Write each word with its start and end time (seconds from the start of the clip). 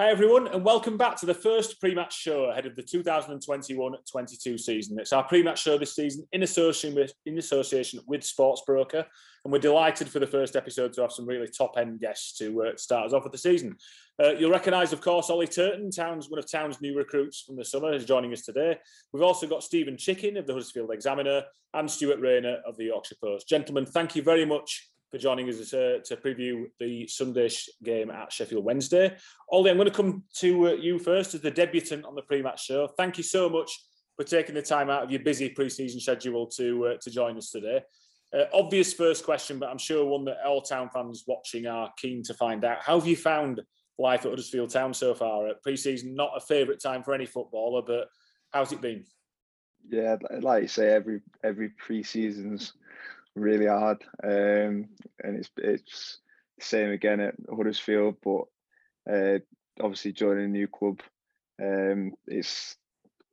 Hi, 0.00 0.08
everyone, 0.08 0.48
and 0.48 0.64
welcome 0.64 0.96
back 0.96 1.16
to 1.16 1.26
the 1.26 1.34
first 1.34 1.78
pre 1.78 1.94
match 1.94 2.18
show 2.18 2.44
ahead 2.44 2.64
of 2.64 2.74
the 2.74 2.82
2021 2.82 3.92
22 4.10 4.56
season. 4.56 4.98
It's 4.98 5.12
our 5.12 5.24
pre 5.24 5.42
match 5.42 5.60
show 5.60 5.76
this 5.76 5.94
season 5.94 6.26
in 6.32 6.42
association, 6.42 6.94
with, 6.94 7.12
in 7.26 7.36
association 7.36 8.00
with 8.06 8.22
Sportsbroker, 8.22 9.04
and 9.44 9.52
we're 9.52 9.58
delighted 9.58 10.08
for 10.08 10.18
the 10.18 10.26
first 10.26 10.56
episode 10.56 10.94
to 10.94 11.02
have 11.02 11.12
some 11.12 11.26
really 11.26 11.48
top 11.48 11.74
end 11.76 12.00
guests 12.00 12.38
to 12.38 12.62
uh, 12.62 12.76
start 12.78 13.04
us 13.04 13.12
off 13.12 13.24
with 13.24 13.32
the 13.32 13.38
season. 13.38 13.76
Uh, 14.18 14.30
you'll 14.30 14.50
recognise, 14.50 14.94
of 14.94 15.02
course, 15.02 15.28
Ollie 15.28 15.46
Turton, 15.46 15.90
Town's, 15.90 16.30
one 16.30 16.38
of 16.38 16.50
Town's 16.50 16.80
new 16.80 16.96
recruits 16.96 17.42
from 17.42 17.56
the 17.56 17.64
summer, 17.66 17.92
is 17.92 18.06
joining 18.06 18.32
us 18.32 18.40
today. 18.40 18.78
We've 19.12 19.22
also 19.22 19.46
got 19.46 19.62
Steven 19.62 19.98
Chicken 19.98 20.38
of 20.38 20.46
the 20.46 20.54
Huddersfield 20.54 20.92
Examiner 20.92 21.42
and 21.74 21.90
Stuart 21.90 22.20
Rayner 22.20 22.62
of 22.66 22.78
the 22.78 22.84
Yorkshire 22.84 23.16
Post. 23.22 23.50
Gentlemen, 23.50 23.84
thank 23.84 24.16
you 24.16 24.22
very 24.22 24.46
much 24.46 24.89
for 25.10 25.18
joining 25.18 25.48
us 25.48 25.74
uh, 25.74 25.98
to 26.04 26.16
preview 26.16 26.66
the 26.78 27.06
Sunday 27.08 27.48
game 27.82 28.10
at 28.10 28.32
Sheffield 28.32 28.64
Wednesday. 28.64 29.16
Ollie, 29.50 29.70
I'm 29.70 29.76
going 29.76 29.88
to 29.88 29.94
come 29.94 30.22
to 30.36 30.68
uh, 30.68 30.72
you 30.72 30.98
first 30.98 31.34
as 31.34 31.40
the 31.40 31.50
debutant 31.50 32.04
on 32.04 32.14
the 32.14 32.22
pre-match 32.22 32.64
show. 32.64 32.88
Thank 32.96 33.18
you 33.18 33.24
so 33.24 33.48
much 33.48 33.70
for 34.16 34.24
taking 34.24 34.54
the 34.54 34.62
time 34.62 34.88
out 34.88 35.02
of 35.02 35.10
your 35.10 35.20
busy 35.20 35.48
pre-season 35.48 36.00
schedule 36.00 36.46
to 36.46 36.86
uh, 36.86 36.94
to 37.00 37.10
join 37.10 37.36
us 37.36 37.50
today. 37.50 37.80
Uh, 38.32 38.44
obvious 38.52 38.92
first 38.92 39.24
question, 39.24 39.58
but 39.58 39.68
I'm 39.68 39.78
sure 39.78 40.04
one 40.04 40.24
that 40.26 40.36
all 40.46 40.62
Town 40.62 40.88
fans 40.94 41.24
watching 41.26 41.66
are 41.66 41.90
keen 41.98 42.22
to 42.24 42.34
find 42.34 42.64
out. 42.64 42.78
How 42.80 42.98
have 42.98 43.08
you 43.08 43.16
found 43.16 43.60
life 43.98 44.24
at 44.24 44.30
Huddersfield 44.30 44.70
Town 44.70 44.94
so 44.94 45.14
far? 45.14 45.48
At 45.48 45.62
pre-season, 45.62 46.14
not 46.14 46.36
a 46.36 46.40
favourite 46.40 46.80
time 46.80 47.02
for 47.02 47.12
any 47.12 47.26
footballer, 47.26 47.82
but 47.84 48.06
how's 48.50 48.70
it 48.70 48.80
been? 48.80 49.04
Yeah, 49.88 50.16
like 50.40 50.62
you 50.62 50.68
say, 50.68 50.90
every 50.90 51.22
every 51.42 51.70
pre-season's 51.70 52.74
really 53.34 53.66
hard. 53.66 54.02
Um, 54.22 54.88
and 55.22 55.36
it's 55.36 55.50
it's 55.56 56.18
same 56.60 56.90
again 56.90 57.20
at 57.20 57.34
Huddersfield, 57.48 58.16
but 58.22 58.44
uh, 59.10 59.38
obviously 59.80 60.12
joining 60.12 60.44
a 60.44 60.48
new 60.48 60.68
club, 60.68 61.00
um, 61.62 62.12
it's 62.26 62.76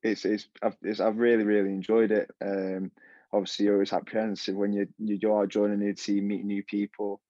it's 0.04 0.26
it's 0.26 0.48
I've, 0.62 0.78
it's 0.82 1.00
I've 1.00 1.18
really 1.18 1.44
really 1.44 1.70
enjoyed 1.70 2.12
it. 2.12 2.30
Um, 2.44 2.92
obviously, 3.34 3.66
you're 3.66 3.76
always 3.76 3.94
apprehensive 3.94 4.56
when 4.56 4.74
you 4.74 4.88
you 4.98 5.34
are 5.34 5.48
joining 5.48 5.82
a 5.82 5.84
new 5.84 5.94
team, 5.94 6.28
meeting 6.28 6.48
new 6.48 6.64
people. 6.64 7.22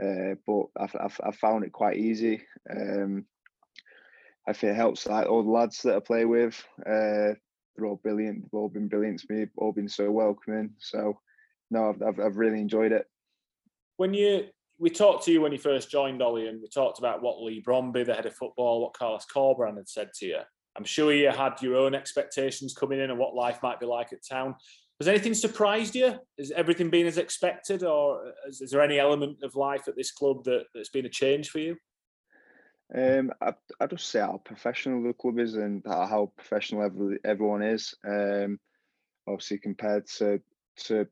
Uh, 0.00 0.36
but 0.46 0.66
I've, 0.78 1.16
I've, 1.24 1.34
found 1.34 1.64
it 1.64 1.72
quite 1.72 1.96
easy. 1.96 2.42
Um, 2.70 3.24
I 4.46 4.52
think 4.52 4.72
it 4.72 4.76
helps 4.76 5.06
like 5.06 5.26
all 5.26 5.42
the 5.42 5.50
lads 5.50 5.82
that 5.82 5.96
I 5.96 5.98
play 5.98 6.24
with. 6.24 6.62
Uh, 6.80 7.34
they're 7.74 7.86
all 7.86 8.00
brilliant. 8.00 8.42
They've 8.42 8.60
all 8.60 8.68
been 8.68 8.86
brilliant 8.86 9.20
to 9.20 9.26
me. 9.34 9.46
All 9.56 9.72
been 9.72 9.88
so 9.88 10.08
welcoming. 10.12 10.70
So 10.78 11.18
no, 11.70 11.90
I've, 11.90 12.02
I've, 12.02 12.20
I've 12.20 12.36
really 12.36 12.60
enjoyed 12.60 12.92
it. 12.92 13.06
When 13.96 14.14
you 14.14 14.48
we 14.78 14.90
talked 14.90 15.24
to 15.24 15.32
you 15.32 15.40
when 15.40 15.52
you 15.52 15.58
first 15.58 15.90
joined 15.90 16.22
Ollie, 16.22 16.48
and 16.48 16.60
we 16.60 16.68
talked 16.68 16.98
about 16.98 17.20
what 17.20 17.42
Leigh 17.42 17.62
Bromby, 17.62 18.06
the 18.06 18.14
head 18.14 18.26
of 18.26 18.34
football, 18.34 18.80
what 18.80 18.94
Carlos 18.94 19.26
Corberán 19.32 19.76
had 19.76 19.88
said 19.88 20.10
to 20.14 20.26
you. 20.26 20.38
I'm 20.76 20.84
sure 20.84 21.12
you 21.12 21.30
had 21.30 21.60
your 21.60 21.76
own 21.76 21.94
expectations 21.94 22.74
coming 22.74 23.00
in 23.00 23.10
and 23.10 23.18
what 23.18 23.34
life 23.34 23.58
might 23.62 23.80
be 23.80 23.86
like 23.86 24.12
at 24.12 24.24
town. 24.24 24.54
Has 25.00 25.08
anything 25.08 25.34
surprised 25.34 25.96
you? 25.96 26.14
Has 26.38 26.52
everything 26.52 26.90
been 26.90 27.06
as 27.06 27.18
expected, 27.18 27.82
or 27.82 28.32
is, 28.48 28.60
is 28.60 28.70
there 28.70 28.80
any 28.80 28.98
element 28.98 29.38
of 29.42 29.56
life 29.56 29.88
at 29.88 29.96
this 29.96 30.12
club 30.12 30.44
that, 30.44 30.66
that's 30.74 30.90
been 30.90 31.06
a 31.06 31.10
change 31.10 31.50
for 31.50 31.58
you? 31.58 31.76
Um, 32.94 33.32
I, 33.40 33.52
I 33.80 33.86
just 33.86 34.08
say 34.08 34.20
how 34.20 34.40
professional 34.44 35.02
the 35.02 35.12
club 35.12 35.38
is 35.38 35.54
and 35.54 35.82
how 35.86 36.32
professional 36.36 36.84
every, 36.84 37.18
everyone 37.24 37.62
is. 37.62 37.94
Um, 38.06 38.58
obviously, 39.26 39.58
compared 39.58 40.06
to 40.18 40.40
to 40.84 41.08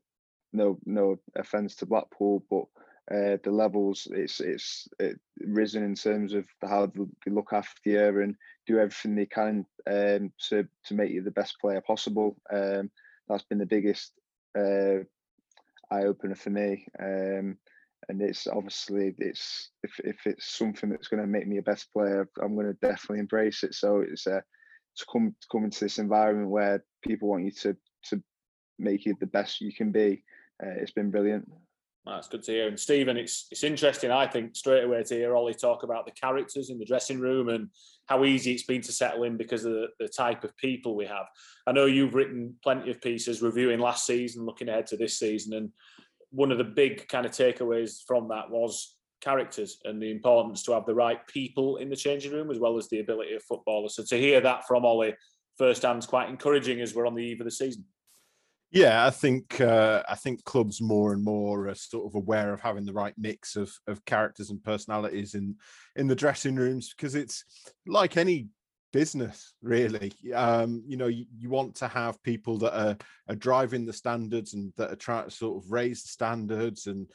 no 0.57 0.77
no 0.85 1.17
offense 1.35 1.75
to 1.75 1.85
Blackpool, 1.85 2.43
but 2.49 2.65
uh, 3.09 3.37
the 3.43 3.51
levels 3.51 4.07
it's 4.11 4.41
it's 4.41 4.87
it 4.99 5.17
risen 5.39 5.83
in 5.83 5.95
terms 5.95 6.33
of 6.33 6.45
how 6.61 6.85
they 6.85 7.31
look 7.31 7.53
after 7.53 7.89
you 7.89 8.21
and 8.21 8.35
do 8.65 8.79
everything 8.79 9.15
they 9.15 9.25
can 9.25 9.65
um, 9.89 10.31
to 10.49 10.67
to 10.85 10.93
make 10.93 11.11
you 11.11 11.21
the 11.21 11.31
best 11.31 11.55
player 11.61 11.81
possible. 11.81 12.35
Um, 12.51 12.91
that's 13.29 13.43
been 13.43 13.59
the 13.59 13.65
biggest 13.65 14.11
uh, 14.57 15.03
eye 15.91 16.03
opener 16.03 16.35
for 16.35 16.49
me. 16.49 16.85
Um, 16.99 17.57
and 18.09 18.21
it's 18.21 18.47
obviously 18.47 19.15
it's 19.17 19.69
if, 19.83 19.99
if 20.03 20.17
it's 20.25 20.57
something 20.57 20.89
that's 20.89 21.07
going 21.07 21.21
to 21.21 21.27
make 21.27 21.47
me 21.47 21.57
a 21.57 21.61
best 21.61 21.91
player, 21.91 22.29
I'm 22.41 22.55
going 22.55 22.67
to 22.67 22.87
definitely 22.87 23.19
embrace 23.19 23.63
it. 23.63 23.73
So 23.73 23.99
it's 23.99 24.27
uh, 24.27 24.41
to 24.97 25.05
come 25.11 25.35
to 25.39 25.47
come 25.51 25.65
into 25.65 25.83
this 25.83 25.97
environment 25.97 26.49
where 26.49 26.83
people 27.01 27.29
want 27.29 27.45
you 27.45 27.51
to 27.51 27.77
to 28.09 28.21
make 28.79 29.05
you 29.05 29.15
the 29.19 29.27
best 29.27 29.61
you 29.61 29.73
can 29.73 29.91
be 29.91 30.23
uh, 30.63 30.69
it's 30.81 30.91
been 30.91 31.11
brilliant. 31.11 31.49
That's 32.05 32.29
good 32.29 32.43
to 32.43 32.51
hear. 32.51 32.67
And 32.69 32.79
Steven, 32.79 33.17
it's 33.17 33.47
it's 33.51 33.65
interesting, 33.65 34.11
I 34.11 34.27
think, 34.27 34.55
straight 34.55 34.85
away 34.85 35.03
to 35.03 35.13
hear 35.13 35.35
Ollie 35.35 35.53
talk 35.53 35.83
about 35.83 36.05
the 36.05 36.13
characters 36.13 36.69
in 36.69 36.79
the 36.79 36.85
dressing 36.85 37.19
room 37.19 37.49
and 37.49 37.69
how 38.05 38.23
easy 38.23 38.53
it's 38.53 38.63
been 38.63 38.81
to 38.83 38.91
settle 38.93 39.23
in 39.23 39.35
because 39.35 39.65
of 39.65 39.73
the, 39.73 39.87
the 39.99 40.07
type 40.07 40.45
of 40.45 40.55
people 40.55 40.95
we 40.95 41.05
have. 41.05 41.25
I 41.65 41.73
know 41.73 41.85
you've 41.85 42.15
written 42.15 42.55
plenty 42.63 42.91
of 42.91 43.01
pieces 43.01 43.41
reviewing 43.41 43.79
last 43.79 44.05
season, 44.05 44.45
looking 44.45 44.69
ahead 44.69 44.87
to 44.87 44.97
this 44.97 45.19
season, 45.19 45.53
and 45.53 45.69
one 46.31 46.51
of 46.51 46.57
the 46.57 46.63
big 46.63 47.07
kind 47.09 47.25
of 47.25 47.33
takeaways 47.33 47.99
from 48.07 48.29
that 48.29 48.49
was 48.49 48.95
characters 49.19 49.79
and 49.83 50.01
the 50.01 50.11
importance 50.11 50.63
to 50.63 50.71
have 50.71 50.85
the 50.85 50.95
right 50.95 51.25
people 51.27 51.77
in 51.77 51.89
the 51.89 51.95
changing 51.95 52.31
room 52.31 52.51
as 52.51 52.59
well 52.59 52.77
as 52.77 52.87
the 52.87 52.99
ability 52.99 53.33
of 53.33 53.43
footballers. 53.43 53.95
So 53.95 54.03
to 54.03 54.17
hear 54.17 54.39
that 54.41 54.65
from 54.67 54.85
Ollie 54.85 55.15
firsthand 55.57 55.99
is 55.99 56.05
quite 56.05 56.29
encouraging 56.29 56.81
as 56.81 56.93
we're 56.93 57.07
on 57.07 57.15
the 57.15 57.23
eve 57.23 57.41
of 57.41 57.45
the 57.45 57.51
season. 57.51 57.83
Yeah, 58.71 59.05
I 59.05 59.11
think 59.11 59.61
uh, 59.61 60.03
I 60.09 60.15
think 60.15 60.43
clubs 60.43 60.81
more 60.81 61.13
and 61.13 61.23
more 61.23 61.67
are 61.67 61.75
sort 61.75 62.05
of 62.05 62.15
aware 62.15 62.51
of 62.53 62.59
having 62.59 62.85
the 62.85 62.93
right 62.93 63.13
mix 63.17 63.55
of 63.55 63.71
of 63.87 64.03
characters 64.05 64.49
and 64.49 64.61
personalities 64.63 65.35
in 65.35 65.55
in 65.95 66.07
the 66.07 66.15
dressing 66.15 66.55
rooms 66.55 66.93
because 66.93 67.15
it's 67.15 67.45
like 67.85 68.17
any 68.17 68.47
business 68.91 69.53
really. 69.61 70.11
Um 70.33 70.83
you 70.85 70.97
know 70.97 71.07
you, 71.07 71.25
you 71.37 71.49
want 71.49 71.75
to 71.75 71.87
have 71.87 72.21
people 72.23 72.57
that 72.57 72.77
are 72.77 72.97
are 73.29 73.35
driving 73.35 73.85
the 73.85 73.93
standards 73.93 74.53
and 74.53 74.73
that 74.75 74.91
are 74.91 74.97
trying 74.97 75.25
to 75.25 75.31
sort 75.31 75.63
of 75.63 75.71
raise 75.71 76.01
the 76.03 76.09
standards 76.09 76.87
and 76.87 77.07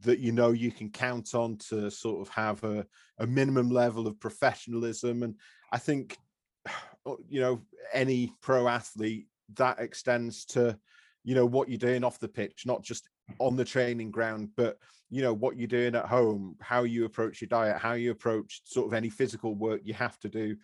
that 0.00 0.18
you 0.18 0.32
know 0.32 0.50
you 0.52 0.70
can 0.70 0.90
count 0.90 1.34
on 1.34 1.56
to 1.70 1.90
sort 1.90 2.20
of 2.20 2.32
have 2.34 2.62
a, 2.64 2.86
a 3.18 3.26
minimum 3.26 3.70
level 3.70 4.06
of 4.06 4.20
professionalism. 4.20 5.22
And 5.22 5.36
i 5.72 5.78
think 5.78 6.18
you 7.28 7.40
know 7.40 7.62
any 7.94 8.30
pro 8.42 8.68
athlete 8.68 9.26
that 9.54 9.80
extends 9.80 10.44
to 10.44 10.78
you 11.24 11.34
know 11.34 11.46
what 11.46 11.68
you're 11.68 11.78
doing 11.78 12.04
off 12.04 12.18
the 12.18 12.28
pitch 12.28 12.64
not 12.66 12.82
just 12.82 13.08
on 13.38 13.56
the 13.56 13.64
training 13.64 14.10
ground 14.10 14.48
but 14.56 14.78
you 15.10 15.22
know 15.22 15.32
what 15.32 15.56
you're 15.56 15.66
doing 15.66 15.94
at 15.94 16.06
home 16.06 16.56
how 16.60 16.82
you 16.82 17.04
approach 17.04 17.40
your 17.40 17.48
diet 17.48 17.76
how 17.76 17.92
you 17.92 18.10
approach 18.10 18.62
sort 18.64 18.86
of 18.86 18.94
any 18.94 19.08
physical 19.08 19.54
work 19.54 19.80
you 19.84 19.94
have 19.94 20.18
to 20.18 20.28
do 20.28 20.56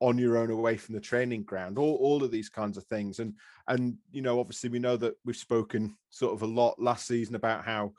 on 0.00 0.18
your 0.18 0.36
own 0.36 0.50
away 0.50 0.76
from 0.76 0.94
the 0.94 1.00
training 1.00 1.42
ground 1.42 1.78
all, 1.78 1.96
all 1.96 2.22
of 2.22 2.30
these 2.30 2.48
kinds 2.48 2.76
of 2.76 2.84
things 2.84 3.18
and 3.20 3.34
and 3.68 3.96
you 4.10 4.22
know 4.22 4.38
obviously 4.38 4.68
we 4.68 4.78
know 4.78 4.96
that 4.96 5.14
we've 5.24 5.36
spoken 5.36 5.96
sort 6.10 6.34
of 6.34 6.42
a 6.42 6.46
lot 6.46 6.80
last 6.80 7.06
season 7.06 7.34
about 7.34 7.64
how 7.64 7.92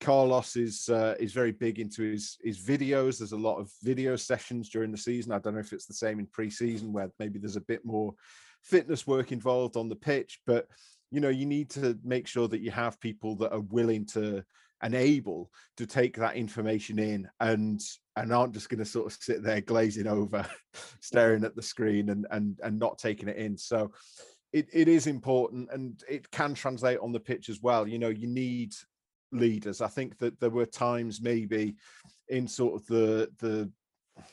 Carlos 0.00 0.54
is 0.56 0.88
uh, 0.88 1.16
is 1.18 1.32
very 1.32 1.50
big 1.50 1.80
into 1.80 2.02
his 2.02 2.38
his 2.42 2.58
videos. 2.58 3.18
There's 3.18 3.32
a 3.32 3.36
lot 3.36 3.58
of 3.58 3.72
video 3.82 4.14
sessions 4.14 4.68
during 4.68 4.92
the 4.92 4.96
season. 4.96 5.32
I 5.32 5.38
don't 5.38 5.54
know 5.54 5.60
if 5.60 5.72
it's 5.72 5.86
the 5.86 5.94
same 5.94 6.20
in 6.20 6.26
pre-season 6.26 6.92
where 6.92 7.10
maybe 7.18 7.38
there's 7.38 7.56
a 7.56 7.60
bit 7.62 7.84
more 7.84 8.14
fitness 8.62 9.06
work 9.06 9.32
involved 9.32 9.76
on 9.76 9.88
the 9.88 9.96
pitch, 9.96 10.40
but 10.46 10.68
you 11.10 11.20
know 11.20 11.28
you 11.28 11.46
need 11.46 11.70
to 11.70 11.98
make 12.04 12.26
sure 12.26 12.48
that 12.48 12.60
you 12.60 12.70
have 12.70 13.00
people 13.00 13.36
that 13.36 13.52
are 13.52 13.60
willing 13.60 14.04
to 14.06 14.44
and 14.82 14.94
able 14.94 15.50
to 15.76 15.86
take 15.86 16.16
that 16.16 16.36
information 16.36 16.98
in 16.98 17.28
and 17.40 17.80
and 18.16 18.32
aren't 18.32 18.54
just 18.54 18.68
going 18.68 18.78
to 18.78 18.84
sort 18.84 19.06
of 19.06 19.18
sit 19.20 19.42
there 19.42 19.60
glazing 19.60 20.06
over 20.06 20.46
staring 21.00 21.44
at 21.44 21.56
the 21.56 21.62
screen 21.62 22.10
and 22.10 22.26
and 22.30 22.58
and 22.62 22.78
not 22.78 22.98
taking 22.98 23.28
it 23.28 23.36
in. 23.36 23.56
So 23.56 23.92
it, 24.52 24.66
it 24.72 24.88
is 24.88 25.06
important 25.06 25.68
and 25.72 26.02
it 26.08 26.30
can 26.30 26.54
translate 26.54 26.98
on 27.00 27.12
the 27.12 27.20
pitch 27.20 27.48
as 27.48 27.60
well. 27.60 27.86
You 27.86 27.98
know 27.98 28.08
you 28.08 28.26
need 28.26 28.72
leaders. 29.32 29.80
I 29.80 29.88
think 29.88 30.18
that 30.18 30.38
there 30.40 30.50
were 30.50 30.66
times 30.66 31.20
maybe 31.20 31.74
in 32.28 32.46
sort 32.46 32.74
of 32.74 32.86
the 32.86 33.28
the 33.38 33.70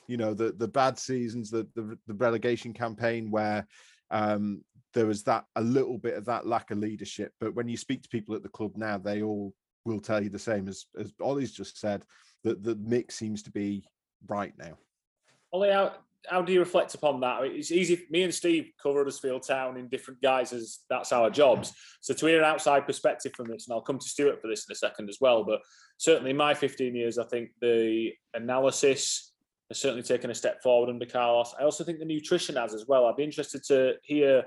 you 0.07 0.18
know 0.18 0.34
the 0.34 0.52
the 0.52 0.68
bad 0.68 0.97
seasons 0.97 1.50
the 1.50 1.68
the, 1.75 1.98
the 2.07 2.13
relegation 2.16 2.74
campaign 2.74 3.30
where 3.30 3.68
um 4.10 4.63
there 4.95 5.06
was 5.06 5.24
that 5.24 5.45
a 5.57 5.62
little 5.62 5.97
bit 5.97 6.15
of 6.15 6.25
that 6.25 6.47
lack 6.47 6.71
of 6.71 6.80
leadership. 6.80 7.33
But 7.39 7.53
when 7.53 7.68
you 7.68 7.77
speak 7.77 8.01
to 8.03 8.09
people 8.09 8.33
at 8.33 8.42
the 8.42 8.50
club 8.50 8.71
now, 8.77 8.97
they 8.97 9.21
all 9.21 9.53
will 9.83 10.00
tell 10.00 10.24
you 10.24 10.30
the 10.30 10.39
same 10.39 10.68
as 10.68 10.86
as 10.97 11.13
Ollie's 11.21 11.51
just 11.51 11.80
said 11.80 12.03
that 12.44 12.63
the 12.63 12.75
mix 12.75 13.15
seems 13.15 13.44
to 13.44 13.51
be 13.51 13.88
right 14.27 14.53
now. 14.57 14.77
Ollie, 15.51 15.71
how, 15.71 15.94
how 16.27 16.42
do 16.42 16.53
you 16.53 16.59
reflect 16.59 16.95
upon 16.95 17.19
that? 17.21 17.44
It's 17.44 17.71
easy. 17.71 18.06
Me 18.09 18.24
and 18.24 18.33
Steve 18.33 18.71
cover 18.81 19.00
Huddersfield 19.00 19.45
Town 19.45 19.77
in 19.77 19.89
different 19.89 20.21
guises. 20.21 20.80
That's 20.89 21.12
our 21.12 21.30
jobs. 21.30 21.74
So 22.01 22.13
to 22.13 22.25
hear 22.25 22.39
an 22.39 22.45
outside 22.45 22.86
perspective 22.86 23.33
from 23.36 23.47
this, 23.47 23.68
and 23.68 23.74
I'll 23.74 23.81
come 23.81 24.00
to 24.00 24.07
Stuart 24.07 24.42
for 24.42 24.47
this 24.47 24.65
in 24.68 24.71
a 24.71 24.75
second 24.75 25.09
as 25.09 25.18
well. 25.21 25.44
But 25.44 25.59
certainly 25.97 26.31
in 26.31 26.38
my 26.38 26.53
15 26.53 26.95
years, 26.95 27.18
I 27.18 27.25
think 27.25 27.50
the 27.62 28.12
analysis 28.33 29.33
has 29.69 29.80
certainly 29.80 30.03
taken 30.03 30.30
a 30.30 30.36
step 30.36 30.62
forward 30.62 30.89
under 30.89 31.06
Carlos. 31.06 31.53
I 31.59 31.63
also 31.63 31.83
think 31.83 32.00
the 32.00 32.06
nutrition 32.06 32.56
has 32.56 32.74
as 32.74 32.86
well. 32.88 33.06
I'd 33.06 33.15
be 33.15 33.24
interested 33.24 33.63
to 33.65 33.94
hear 34.03 34.45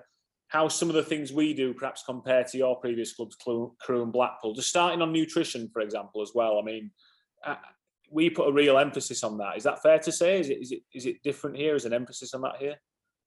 how 0.48 0.66
some 0.66 0.88
of 0.88 0.94
the 0.94 1.02
things 1.02 1.32
we 1.32 1.52
do 1.54 1.74
perhaps 1.74 2.02
compare 2.04 2.42
to 2.42 2.58
your 2.58 2.76
previous 2.76 3.12
clubs, 3.12 3.36
Crewe 3.36 4.02
and 4.02 4.12
Blackpool. 4.12 4.54
Just 4.54 4.70
starting 4.70 5.02
on 5.02 5.12
nutrition, 5.12 5.68
for 5.72 5.80
example, 5.80 6.22
as 6.22 6.32
well. 6.34 6.58
I 6.58 6.62
mean, 6.62 6.90
uh, 7.44 7.56
we 8.10 8.30
put 8.30 8.48
a 8.48 8.52
real 8.52 8.78
emphasis 8.78 9.22
on 9.22 9.36
that. 9.38 9.58
Is 9.58 9.64
that 9.64 9.82
fair 9.82 9.98
to 9.98 10.10
say? 10.10 10.40
Is 10.40 10.48
it 10.48 10.58
is 10.60 10.72
it 10.72 10.82
is 10.92 11.06
it 11.06 11.22
different 11.22 11.56
here? 11.56 11.74
Is 11.74 11.84
an 11.84 11.92
emphasis 11.92 12.32
on 12.32 12.40
that 12.42 12.56
here? 12.58 12.76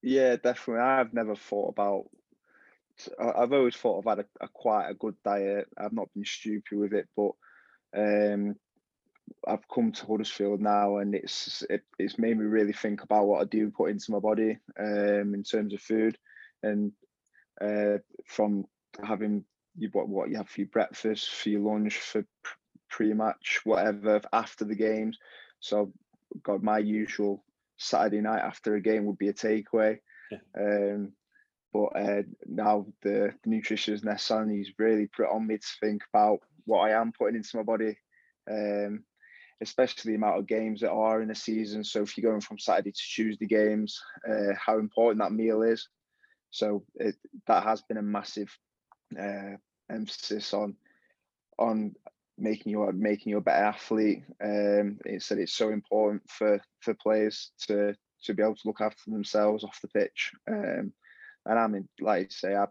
Yeah, 0.01 0.35
definitely. 0.35 0.81
I've 0.81 1.13
never 1.13 1.35
thought 1.35 1.69
about. 1.69 2.05
I've 3.19 3.53
always 3.53 3.75
thought 3.75 3.99
I've 3.99 4.17
had 4.17 4.25
a, 4.25 4.45
a 4.45 4.47
quite 4.47 4.89
a 4.89 4.95
good 4.95 5.15
diet. 5.23 5.67
I've 5.77 5.93
not 5.93 6.11
been 6.13 6.25
stupid 6.25 6.77
with 6.77 6.93
it, 6.93 7.07
but 7.15 7.31
um, 7.95 8.55
I've 9.47 9.67
come 9.73 9.91
to 9.91 10.05
Huddersfield 10.05 10.59
now, 10.59 10.97
and 10.97 11.13
it's 11.13 11.63
it, 11.69 11.83
it's 11.99 12.17
made 12.17 12.37
me 12.37 12.45
really 12.45 12.73
think 12.73 13.03
about 13.03 13.27
what 13.27 13.41
I 13.41 13.45
do 13.45 13.69
put 13.69 13.91
into 13.91 14.11
my 14.11 14.19
body 14.19 14.57
um, 14.79 15.35
in 15.35 15.43
terms 15.43 15.73
of 15.73 15.81
food, 15.81 16.17
and 16.63 16.91
uh, 17.61 17.97
from 18.25 18.65
having 19.03 19.45
you 19.77 19.89
what 19.93 20.09
what 20.09 20.29
you 20.29 20.37
have 20.37 20.49
for 20.49 20.61
your 20.61 20.69
breakfast, 20.69 21.29
for 21.29 21.49
your 21.49 21.61
lunch, 21.61 21.97
for 21.97 22.25
pre-match, 22.89 23.61
whatever 23.63 24.21
after 24.33 24.65
the 24.65 24.75
games. 24.75 25.17
So, 25.59 25.93
got 26.43 26.63
my 26.63 26.79
usual 26.79 27.43
Saturday 27.77 28.21
night 28.21 28.41
after 28.41 28.75
a 28.75 28.81
game 28.81 29.05
would 29.05 29.17
be 29.17 29.29
a 29.29 29.33
takeaway. 29.33 29.99
Yeah. 30.31 30.37
Um, 30.57 31.13
but 31.73 31.85
uh, 31.95 32.23
now 32.45 32.85
the, 33.01 33.33
the 33.43 33.49
nutritionist 33.49 34.03
Nessan, 34.03 34.53
he's 34.53 34.73
really 34.77 35.07
put 35.07 35.29
on 35.29 35.47
me 35.47 35.57
to 35.57 35.67
think 35.79 36.01
about 36.13 36.39
what 36.65 36.79
I 36.81 36.99
am 36.99 37.13
putting 37.17 37.37
into 37.37 37.57
my 37.57 37.63
body. 37.63 37.97
Um, 38.49 39.05
especially 39.61 40.11
the 40.11 40.15
amount 40.15 40.39
of 40.39 40.47
games 40.47 40.81
that 40.81 40.91
are 40.91 41.21
in 41.21 41.29
a 41.29 41.35
season. 41.35 41.83
So 41.83 42.01
if 42.01 42.17
you're 42.17 42.29
going 42.29 42.41
from 42.41 42.57
Saturday 42.57 42.91
to 42.91 43.01
Tuesday 43.15 43.45
games, 43.45 44.01
uh, 44.27 44.53
how 44.57 44.79
important 44.79 45.21
that 45.21 45.31
meal 45.31 45.61
is. 45.61 45.87
So 46.51 46.83
it, 46.95 47.15
that 47.47 47.63
has 47.63 47.81
been 47.81 47.97
a 47.97 48.03
massive 48.03 48.55
uh, 49.19 49.55
emphasis 49.89 50.53
on 50.53 50.75
on 51.57 51.95
making 52.37 52.71
you 52.71 52.89
making 52.93 53.31
you 53.31 53.37
a 53.37 53.41
better 53.41 53.65
athlete. 53.65 54.23
Um, 54.43 54.99
it 55.05 55.21
said 55.23 55.37
it's 55.37 55.53
so 55.53 55.69
important 55.69 56.23
for 56.29 56.61
for 56.81 56.93
players 56.93 57.51
to 57.67 57.95
to 58.23 58.33
be 58.33 58.43
able 58.43 58.55
to 58.55 58.67
look 58.67 58.81
after 58.81 59.09
themselves 59.09 59.63
off 59.63 59.81
the 59.81 59.87
pitch. 59.87 60.31
Um, 60.47 60.93
and 61.45 61.59
I 61.59 61.67
mean, 61.67 61.89
like 61.99 62.25
I 62.25 62.27
say, 62.29 62.55
I, 62.55 62.67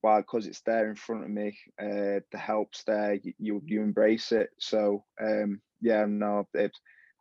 why 0.00 0.20
because 0.20 0.46
it's 0.46 0.60
there 0.62 0.90
in 0.90 0.96
front 0.96 1.24
of 1.24 1.30
me, 1.30 1.58
uh, 1.80 2.20
the 2.30 2.38
help's 2.38 2.84
there. 2.84 3.14
You, 3.14 3.32
you, 3.38 3.62
you 3.64 3.82
embrace 3.82 4.32
it. 4.32 4.50
So 4.58 5.04
um, 5.20 5.60
yeah, 5.80 6.04
no, 6.06 6.46
it, 6.54 6.72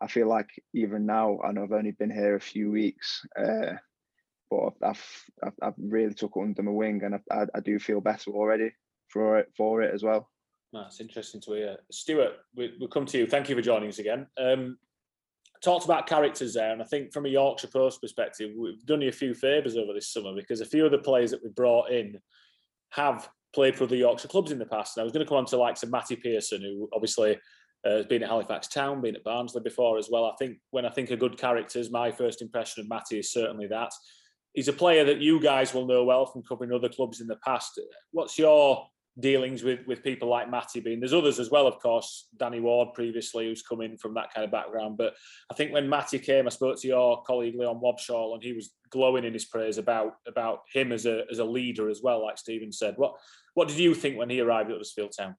I 0.01 0.07
feel 0.07 0.27
like 0.27 0.49
even 0.73 1.05
now, 1.05 1.39
and 1.43 1.57
I've 1.57 1.71
only 1.71 1.91
been 1.91 2.11
here 2.11 2.35
a 2.35 2.41
few 2.41 2.71
weeks, 2.71 3.25
uh, 3.39 3.73
but 4.49 4.73
I've, 4.83 5.23
I've, 5.43 5.53
I've 5.61 5.73
really 5.77 6.13
took 6.13 6.33
it 6.35 6.41
under 6.41 6.63
my 6.63 6.71
wing, 6.71 7.03
and 7.03 7.15
I, 7.15 7.19
I, 7.31 7.45
I 7.55 7.59
do 7.59 7.79
feel 7.79 8.01
better 8.01 8.31
already 8.31 8.71
for 9.09 9.39
it 9.39 9.51
for 9.55 9.81
it 9.81 9.93
as 9.93 10.03
well. 10.03 10.29
That's 10.73 10.99
interesting 10.99 11.41
to 11.41 11.53
hear, 11.53 11.77
Stuart. 11.91 12.33
We, 12.55 12.75
will 12.79 12.89
come 12.89 13.05
to 13.05 13.17
you. 13.17 13.27
Thank 13.27 13.49
you 13.49 13.55
for 13.55 13.61
joining 13.61 13.89
us 13.89 13.99
again. 13.99 14.27
Um, 14.37 14.77
talked 15.63 15.85
about 15.85 16.07
characters 16.07 16.53
there, 16.53 16.71
and 16.71 16.81
I 16.81 16.85
think 16.85 17.13
from 17.13 17.25
a 17.25 17.29
Yorkshire 17.29 17.67
Post 17.67 18.01
perspective, 18.01 18.51
we've 18.57 18.85
done 18.85 19.01
you 19.01 19.09
a 19.09 19.13
few 19.13 19.33
favours 19.33 19.77
over 19.77 19.93
this 19.93 20.11
summer 20.11 20.33
because 20.35 20.61
a 20.61 20.65
few 20.65 20.85
of 20.85 20.91
the 20.91 20.97
players 20.97 21.31
that 21.31 21.43
we 21.43 21.49
brought 21.49 21.91
in 21.91 22.19
have 22.91 23.29
played 23.53 23.75
for 23.75 23.85
the 23.85 23.97
Yorkshire 23.97 24.27
clubs 24.27 24.51
in 24.51 24.59
the 24.59 24.65
past. 24.65 24.97
And 24.97 25.01
I 25.01 25.05
was 25.05 25.13
going 25.13 25.25
to 25.25 25.29
come 25.29 25.37
on 25.37 25.45
to 25.45 25.57
likes 25.57 25.83
of 25.83 25.91
Matty 25.91 26.15
Pearson, 26.15 26.61
who 26.61 26.89
obviously 26.93 27.37
uh, 27.85 27.97
has 27.97 28.05
been 28.05 28.23
at 28.23 28.29
Halifax 28.29 28.67
Town, 28.67 29.01
been 29.01 29.15
at 29.15 29.23
Barnsley 29.23 29.61
before 29.61 29.97
as 29.97 30.09
well. 30.11 30.25
I 30.25 30.35
think 30.37 30.57
when 30.71 30.85
I 30.85 30.89
think 30.89 31.11
of 31.11 31.19
good 31.19 31.37
characters, 31.37 31.91
my 31.91 32.11
first 32.11 32.41
impression 32.41 32.81
of 32.81 32.89
Matty 32.89 33.19
is 33.19 33.31
certainly 33.31 33.67
that. 33.67 33.91
He's 34.57 34.67
a 34.67 34.73
player 34.73 35.05
that 35.05 35.19
you 35.19 35.39
guys 35.39 35.71
will 35.71 35.85
know 35.85 36.03
well 36.03 36.25
from 36.25 36.41
covering 36.41 36.71
other 36.71 36.89
clubs 36.89 37.21
in 37.21 37.27
the 37.27 37.35
past. 37.45 37.79
What's 38.09 38.39
your 38.39 38.87
dealings 39.19 39.61
with 39.63 39.85
with 39.85 40.03
people 40.03 40.27
like 40.27 40.49
Matty 40.49 40.79
being. 40.79 40.99
There's 40.99 41.13
others 41.13 41.39
as 41.39 41.51
well, 41.51 41.67
of 41.67 41.79
course. 41.79 42.27
Danny 42.37 42.59
Ward 42.59 42.95
previously, 42.95 43.45
who's 43.45 43.61
come 43.61 43.81
in 43.81 43.99
from 43.99 44.15
that 44.15 44.33
kind 44.33 44.45
of 44.45 44.51
background. 44.51 44.97
But 44.97 45.13
I 45.51 45.53
think 45.53 45.71
when 45.71 45.87
Matty 45.87 46.17
came, 46.17 46.47
I 46.47 46.49
spoke 46.49 46.81
to 46.81 46.87
your 46.87 47.21
colleague 47.21 47.53
Leon 47.55 47.79
Wobschall, 47.83 48.33
and 48.33 48.41
he 48.41 48.53
was 48.53 48.71
glowing 48.89 49.25
in 49.25 49.33
his 49.33 49.45
praise 49.45 49.77
about 49.77 50.13
about 50.27 50.61
him 50.73 50.91
as 50.91 51.05
a 51.05 51.25
as 51.31 51.37
a 51.37 51.45
leader 51.45 51.87
as 51.87 52.01
well, 52.01 52.23
like 52.23 52.39
Steven 52.39 52.71
said. 52.71 52.95
What 52.97 53.13
what 53.53 53.67
did 53.67 53.77
you 53.77 53.93
think 53.93 54.17
when 54.17 54.31
he 54.31 54.41
arrived 54.41 54.69
at 54.69 54.73
Huddersfield 54.73 55.13
Town? 55.15 55.35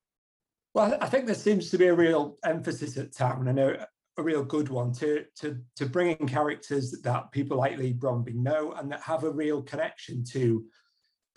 Well, 0.75 0.97
I 1.01 1.09
think 1.09 1.27
there 1.27 1.35
seems 1.35 1.71
to 1.71 1.79
be 1.79 1.87
a 1.87 1.95
real 1.95 2.37
emphasis 2.45 2.97
at 2.97 3.17
Town, 3.17 3.49
and 3.49 3.59
a, 3.59 3.89
a 4.19 4.23
real 4.23 4.45
good 4.45 4.69
one 4.69 4.93
to 4.93 5.25
to 5.37 5.59
to 5.77 5.87
bring 5.87 6.17
in 6.19 6.27
characters 6.27 6.91
that 7.03 7.33
people 7.33 7.57
like 7.57 7.79
Leigh 7.79 7.95
Bromby 7.95 8.35
know 8.35 8.73
and 8.73 8.91
that 8.91 9.01
have 9.03 9.25
a 9.25 9.31
real 9.31 9.63
connection 9.63 10.25
to 10.33 10.65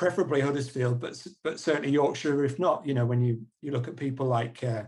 preferably 0.01 0.41
Huddersfield, 0.41 0.99
but 0.99 1.25
but 1.43 1.59
certainly 1.59 1.91
Yorkshire. 1.91 2.43
If 2.43 2.57
not, 2.57 2.85
you 2.87 2.95
know, 2.95 3.05
when 3.05 3.21
you 3.21 3.43
you 3.61 3.71
look 3.71 3.87
at 3.87 3.95
people 3.95 4.25
like 4.25 4.63
uh, 4.63 4.83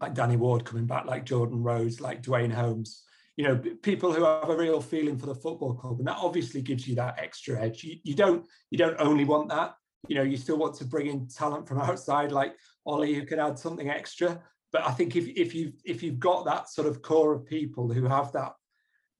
like 0.00 0.14
Danny 0.14 0.36
Ward 0.36 0.64
coming 0.64 0.86
back, 0.86 1.06
like 1.06 1.24
Jordan 1.24 1.62
Rhodes, 1.62 2.00
like 2.00 2.22
Duane 2.22 2.50
Holmes, 2.50 3.04
you 3.36 3.44
know, 3.44 3.56
people 3.82 4.12
who 4.12 4.24
have 4.24 4.50
a 4.50 4.56
real 4.56 4.80
feeling 4.80 5.16
for 5.16 5.26
the 5.26 5.34
football 5.34 5.74
club, 5.74 6.00
and 6.00 6.08
that 6.08 6.18
obviously 6.20 6.60
gives 6.60 6.88
you 6.88 6.96
that 6.96 7.20
extra 7.20 7.62
edge. 7.62 7.84
You, 7.84 7.96
you 8.02 8.14
don't 8.14 8.44
you 8.70 8.78
don't 8.78 8.96
only 8.98 9.24
want 9.24 9.48
that. 9.50 9.74
You 10.08 10.16
know, 10.16 10.22
you 10.22 10.36
still 10.36 10.58
want 10.58 10.74
to 10.74 10.84
bring 10.84 11.06
in 11.06 11.28
talent 11.28 11.68
from 11.68 11.78
outside, 11.88 12.32
like 12.32 12.56
Ollie, 12.84 13.14
who 13.14 13.24
can 13.24 13.38
add 13.38 13.60
something 13.60 13.90
extra. 13.90 14.42
But 14.72 14.86
I 14.86 14.92
think 14.92 15.16
if 15.16 15.28
if 15.28 15.54
you 15.54 15.72
if 15.84 16.02
you've 16.02 16.18
got 16.18 16.44
that 16.46 16.68
sort 16.68 16.88
of 16.88 17.02
core 17.02 17.32
of 17.34 17.46
people 17.46 17.92
who 17.92 18.04
have 18.04 18.32
that 18.32 18.52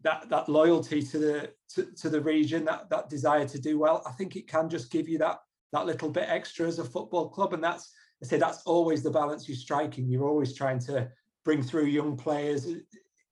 that 0.02 0.28
that 0.30 0.48
loyalty 0.48 1.02
to 1.02 1.18
the 1.18 1.52
to, 1.74 1.84
to 2.00 2.08
the 2.08 2.20
region, 2.20 2.64
that 2.64 2.88
that 2.90 3.10
desire 3.10 3.46
to 3.46 3.60
do 3.60 3.78
well, 3.78 4.02
I 4.06 4.12
think 4.12 4.34
it 4.34 4.48
can 4.48 4.68
just 4.68 4.90
give 4.90 5.08
you 5.08 5.18
that 5.18 5.38
that 5.72 5.86
little 5.86 6.10
bit 6.10 6.28
extra 6.28 6.66
as 6.66 6.78
a 6.78 6.84
football 6.84 7.28
club, 7.28 7.52
and 7.52 7.62
that's 7.62 7.92
I 8.22 8.26
say 8.26 8.38
that's 8.38 8.62
always 8.62 9.02
the 9.02 9.10
balance 9.10 9.48
you're 9.48 9.56
striking. 9.56 10.08
You're 10.08 10.28
always 10.28 10.54
trying 10.54 10.78
to 10.80 11.10
bring 11.44 11.62
through 11.62 11.86
young 11.86 12.16
players 12.16 12.66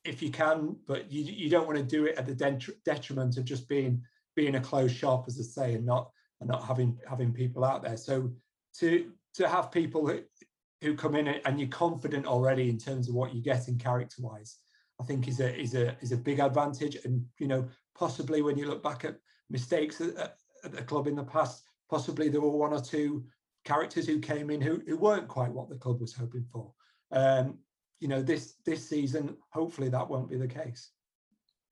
if 0.04 0.22
you 0.22 0.30
can, 0.30 0.76
but 0.86 1.10
you 1.10 1.22
you 1.22 1.48
don't 1.48 1.66
want 1.66 1.78
to 1.78 1.84
do 1.84 2.04
it 2.04 2.18
at 2.18 2.26
the 2.26 2.74
detriment 2.84 3.36
of 3.38 3.44
just 3.44 3.68
being 3.68 4.02
being 4.36 4.56
a 4.56 4.60
closed 4.60 4.96
shop, 4.96 5.24
as 5.26 5.38
I 5.38 5.42
say, 5.42 5.74
and 5.74 5.86
not 5.86 6.10
and 6.40 6.48
not 6.48 6.64
having 6.64 6.98
having 7.08 7.32
people 7.32 7.64
out 7.64 7.82
there. 7.82 7.96
So 7.96 8.30
to 8.78 9.12
to 9.34 9.48
have 9.48 9.70
people 9.70 10.04
who, 10.80 10.94
come 10.94 11.14
in 11.14 11.28
and 11.28 11.60
you're 11.60 11.68
confident 11.68 12.26
already 12.26 12.68
in 12.68 12.78
terms 12.78 13.08
of 13.08 13.14
what 13.14 13.34
you're 13.34 13.42
getting 13.42 13.78
character 13.78 14.22
wise 14.22 14.58
I 15.00 15.04
think 15.04 15.26
is 15.28 15.40
a 15.40 15.58
is 15.58 15.74
a 15.74 15.96
is 16.00 16.12
a 16.12 16.16
big 16.16 16.40
advantage. 16.40 16.96
And 17.04 17.24
you 17.38 17.48
know, 17.48 17.66
possibly 17.94 18.42
when 18.42 18.58
you 18.58 18.68
look 18.68 18.82
back 18.82 19.04
at 19.04 19.16
mistakes 19.48 20.00
at, 20.00 20.36
at 20.62 20.72
the 20.72 20.82
club 20.82 21.06
in 21.06 21.16
the 21.16 21.24
past, 21.24 21.64
possibly 21.88 22.28
there 22.28 22.42
were 22.42 22.50
one 22.50 22.74
or 22.74 22.80
two 22.80 23.24
characters 23.64 24.06
who 24.06 24.18
came 24.18 24.50
in 24.50 24.60
who, 24.60 24.82
who 24.86 24.96
weren't 24.96 25.28
quite 25.28 25.52
what 25.52 25.68
the 25.68 25.76
club 25.76 26.00
was 26.00 26.14
hoping 26.14 26.44
for. 26.52 26.72
Um, 27.12 27.58
you 27.98 28.08
know, 28.08 28.22
this 28.22 28.54
this 28.66 28.86
season, 28.86 29.36
hopefully 29.50 29.88
that 29.88 30.08
won't 30.08 30.30
be 30.30 30.36
the 30.36 30.46
case. 30.46 30.90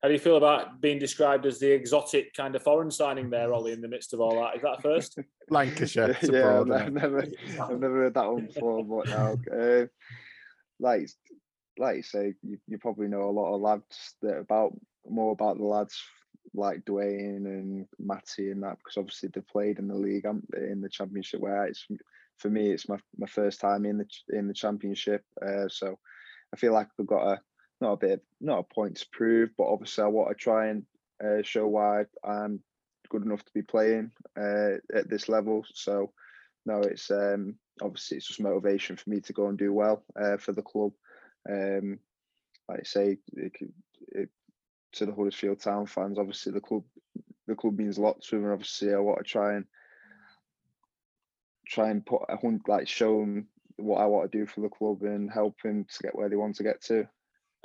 How 0.01 0.07
do 0.07 0.13
you 0.13 0.19
feel 0.19 0.37
about 0.37 0.79
being 0.79 0.97
described 0.97 1.45
as 1.45 1.59
the 1.59 1.69
exotic 1.69 2.33
kind 2.33 2.55
of 2.55 2.63
foreign 2.63 2.89
signing 2.89 3.29
there, 3.29 3.53
Ollie, 3.53 3.73
in 3.73 3.81
the 3.81 3.87
midst 3.87 4.13
of 4.13 4.21
all 4.21 4.35
that? 4.41 4.55
Is 4.55 4.61
that 4.61 4.81
first? 4.81 5.19
Lancashire. 5.49 6.17
yeah, 6.23 6.61
I've 6.61 6.93
never, 6.93 7.25
I've 7.61 7.79
never 7.79 8.03
heard 8.03 8.13
that 8.13 8.31
one 8.31 8.45
before, 8.45 8.85
but 8.85 9.07
now, 9.09 9.37
uh, 9.53 9.85
like 10.79 11.09
like 11.77 11.97
you 11.97 12.03
say, 12.03 12.33
you, 12.43 12.57
you 12.67 12.77
probably 12.77 13.07
know 13.07 13.23
a 13.23 13.31
lot 13.31 13.53
of 13.53 13.61
lads 13.61 14.15
that 14.21 14.37
about 14.37 14.71
more 15.07 15.31
about 15.33 15.57
the 15.57 15.65
lads 15.65 16.01
like 16.53 16.85
Duane 16.85 17.45
and 17.45 17.85
Matty 17.99 18.51
and 18.51 18.63
that 18.63 18.77
because 18.77 18.97
obviously 18.97 19.29
they 19.33 19.41
played 19.41 19.79
in 19.79 19.87
the 19.87 19.95
league 19.95 20.25
in 20.25 20.81
the 20.81 20.89
championship 20.89 21.39
where 21.39 21.65
it's 21.65 21.85
for 22.37 22.49
me 22.49 22.71
it's 22.71 22.89
my, 22.89 22.97
my 23.17 23.27
first 23.27 23.59
time 23.59 23.85
in 23.85 23.97
the 23.97 24.05
in 24.29 24.47
the 24.47 24.53
championship 24.53 25.23
uh, 25.45 25.67
so 25.69 25.99
I 26.53 26.57
feel 26.57 26.73
like 26.73 26.87
I've 26.99 27.05
got 27.05 27.27
a 27.27 27.41
not 27.81 27.93
a 27.93 27.97
bit 27.97 28.23
not 28.41 28.59
a 28.59 28.73
point 28.73 28.97
to 28.97 29.07
prove 29.11 29.49
but 29.57 29.67
obviously 29.67 30.03
I 30.03 30.07
want 30.07 30.29
to 30.29 30.35
try 30.35 30.67
and 30.67 30.85
uh, 31.23 31.41
show 31.43 31.67
why 31.67 32.05
I'm 32.23 32.61
good 33.09 33.23
enough 33.23 33.43
to 33.43 33.51
be 33.53 33.61
playing 33.61 34.11
uh, 34.39 34.75
at 34.93 35.09
this 35.09 35.29
level 35.29 35.65
so 35.73 36.11
no 36.65 36.79
it's 36.81 37.09
um, 37.11 37.55
obviously 37.81 38.17
it's 38.17 38.27
just 38.27 38.41
motivation 38.41 38.95
for 38.95 39.09
me 39.09 39.21
to 39.21 39.33
go 39.33 39.47
and 39.47 39.57
do 39.57 39.73
well 39.73 40.03
uh, 40.19 40.37
for 40.37 40.51
the 40.51 40.61
club 40.61 40.91
um, 41.49 41.99
like 42.69 42.79
I 42.81 42.83
say, 42.83 43.17
it, 43.33 43.53
it, 44.09 44.29
to 44.93 45.05
the 45.05 45.13
Huddersfield 45.13 45.59
Town 45.59 45.87
fans, 45.87 46.19
obviously 46.19 46.51
the 46.51 46.61
club 46.61 46.83
the 47.47 47.55
club 47.55 47.77
means 47.77 47.97
a 47.97 48.01
lot 48.01 48.21
to 48.21 48.35
them, 48.35 48.45
and 48.45 48.53
obviously 48.53 48.93
I 48.93 48.99
want 48.99 49.19
to 49.19 49.23
try 49.23 49.55
and 49.55 49.65
try 51.67 51.89
and 51.89 52.05
put 52.05 52.21
a 52.29 52.37
hundred 52.37 52.61
like 52.67 52.87
show 52.87 53.19
them 53.19 53.47
what 53.77 54.01
I 54.01 54.05
want 54.05 54.31
to 54.31 54.37
do 54.37 54.45
for 54.45 54.61
the 54.61 54.69
club 54.69 55.01
and 55.03 55.31
help 55.31 55.61
them 55.61 55.85
to 55.85 56.03
get 56.03 56.15
where 56.15 56.29
they 56.29 56.35
want 56.35 56.55
to 56.57 56.63
get 56.63 56.81
to. 56.83 57.07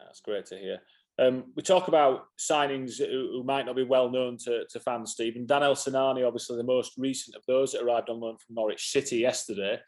That's 0.05 0.21
great 0.21 0.47
to 0.47 0.59
hear. 0.59 0.81
Um, 1.19 1.45
we 1.55 1.63
talk 1.63 1.89
about 1.89 2.27
signings 2.39 2.99
who, 2.99 3.31
who, 3.33 3.45
might 3.45 3.67
not 3.67 3.77
be 3.77 3.85
well 3.85 4.11
known 4.11 4.37
to, 4.39 4.65
to 4.69 4.81
fans, 4.81 5.13
Steven. 5.13 5.47
Danel 5.47 5.75
Sinani, 5.75 6.27
obviously 6.27 6.57
the 6.57 6.65
most 6.65 6.93
recent 6.99 7.37
of 7.37 7.43
those 7.47 7.73
that 7.73 7.83
arrived 7.83 8.11
on 8.11 8.21
loan 8.21 8.37
from 8.37 8.57
Norwich 8.57 8.91
City 8.91 9.19
yesterday 9.19 9.79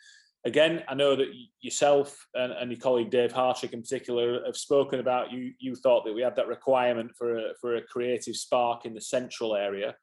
again, 0.47 0.85
I 0.89 0.95
know 0.95 1.17
that 1.17 1.27
yourself 1.61 2.27
and, 2.35 2.53
and, 2.53 2.71
your 2.71 2.81
colleague 2.81 3.11
Dave 3.11 3.33
Hartrick 3.33 3.73
in 3.73 3.83
particular 3.83 4.45
have 4.47 4.57
spoken 4.57 5.01
about 5.01 5.33
you. 5.33 5.53
You 5.59 5.75
thought 5.75 6.05
that 6.07 6.15
we 6.15 6.23
had 6.23 6.37
that 6.37 6.47
requirement 6.47 7.11
for 7.19 7.37
a, 7.37 7.55
for 7.61 7.77
a 7.77 7.83
creative 7.83 8.37
spark 8.37 8.87
in 8.87 8.95
the 8.95 9.01
central 9.01 9.57
area. 9.57 9.97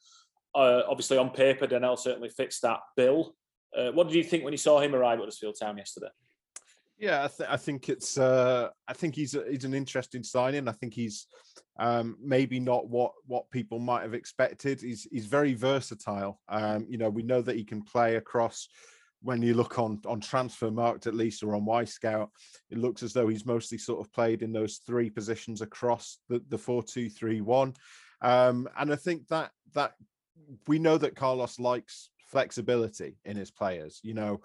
Uh, 0.54 0.82
obviously, 0.88 1.18
on 1.18 1.32
paper, 1.32 1.66
Danel 1.66 1.98
certainly 1.98 2.30
fits 2.30 2.60
that 2.60 2.80
bill. 2.96 3.36
Uh, 3.76 3.92
what 3.92 4.08
did 4.08 4.16
you 4.16 4.24
think 4.24 4.44
when 4.44 4.54
you 4.54 4.58
saw 4.58 4.80
him 4.80 4.94
arrive 4.94 5.18
at 5.18 5.22
Huddersfield 5.22 5.56
Town 5.60 5.78
yesterday? 5.78 6.10
Yeah, 7.04 7.26
I, 7.26 7.28
th- 7.28 7.50
I 7.50 7.58
think 7.58 7.90
it's. 7.90 8.18
Uh, 8.18 8.70
I 8.88 8.94
think 8.94 9.14
he's 9.14 9.36
a, 9.36 9.44
he's 9.50 9.66
an 9.66 9.74
interesting 9.74 10.24
signing. 10.24 10.70
I 10.70 10.72
think 10.72 10.94
he's 10.94 11.28
um, 11.78 12.16
maybe 12.22 12.62
not 12.62 12.88
what 12.88 13.12
what 13.28 13.52
people 13.52 13.78
might 13.80 14.04
have 14.04 14.14
expected. 14.14 14.80
He's 14.80 15.06
he's 15.12 15.26
very 15.26 15.54
versatile. 15.54 16.40
Um, 16.48 16.86
you 16.88 16.98
know, 16.98 17.10
we 17.10 17.22
know 17.22 17.42
that 17.42 17.58
he 17.58 17.66
can 17.66 17.82
play 17.82 18.16
across. 18.16 18.70
When 19.22 19.42
you 19.42 19.54
look 19.54 19.80
on 19.80 20.00
on 20.06 20.22
Transfermarkt 20.22 21.06
at 21.06 21.14
least 21.14 21.44
or 21.44 21.56
on 21.56 21.66
Y 21.66 21.84
Wyscout, 21.84 22.30
it 22.70 22.78
looks 22.78 23.04
as 23.04 23.12
though 23.12 23.28
he's 23.28 23.46
mostly 23.46 23.78
sort 23.78 24.00
of 24.00 24.14
played 24.14 24.42
in 24.42 24.54
those 24.54 24.80
three 24.88 25.10
positions 25.10 25.62
across 25.62 26.20
the 26.30 26.42
the 26.48 26.58
four 26.58 26.84
two 26.84 27.10
three 27.10 27.42
one, 27.42 27.74
um, 28.22 28.70
and 28.78 28.94
I 28.94 28.96
think 28.96 29.28
that 29.28 29.52
that 29.74 29.96
we 30.68 30.80
know 30.80 30.98
that 30.98 31.18
Carlos 31.18 31.60
likes 31.60 32.12
flexibility 32.28 33.18
in 33.26 33.36
his 33.36 33.52
players. 33.52 34.00
You 34.04 34.14
know, 34.14 34.42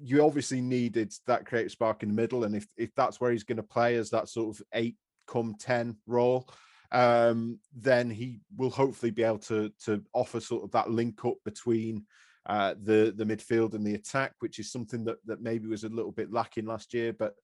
you 0.00 0.24
obviously 0.24 0.60
needed 0.60 1.12
that 1.26 1.46
creative 1.46 1.72
spark 1.72 2.02
in 2.02 2.08
the 2.08 2.14
middle, 2.14 2.44
and 2.44 2.54
if 2.54 2.66
if 2.76 2.94
that's 2.94 3.20
where 3.20 3.32
he's 3.32 3.44
going 3.44 3.56
to 3.56 3.62
play 3.62 3.96
as 3.96 4.10
that 4.10 4.28
sort 4.28 4.56
of 4.56 4.62
eight 4.74 4.96
come 5.26 5.54
ten 5.58 5.96
role, 6.06 6.48
um, 6.90 7.58
then 7.74 8.10
he 8.10 8.40
will 8.56 8.70
hopefully 8.70 9.10
be 9.10 9.22
able 9.22 9.38
to 9.38 9.70
to 9.84 10.02
offer 10.12 10.40
sort 10.40 10.64
of 10.64 10.70
that 10.72 10.90
link 10.90 11.24
up 11.24 11.36
between 11.44 12.04
uh, 12.46 12.74
the 12.82 13.14
the 13.16 13.24
midfield 13.24 13.74
and 13.74 13.86
the 13.86 13.94
attack, 13.94 14.34
which 14.40 14.58
is 14.58 14.70
something 14.70 15.04
that 15.04 15.18
that 15.26 15.42
maybe 15.42 15.68
was 15.68 15.84
a 15.84 15.88
little 15.88 16.12
bit 16.12 16.32
lacking 16.32 16.66
last 16.66 16.92
year. 16.92 17.12
But 17.12 17.34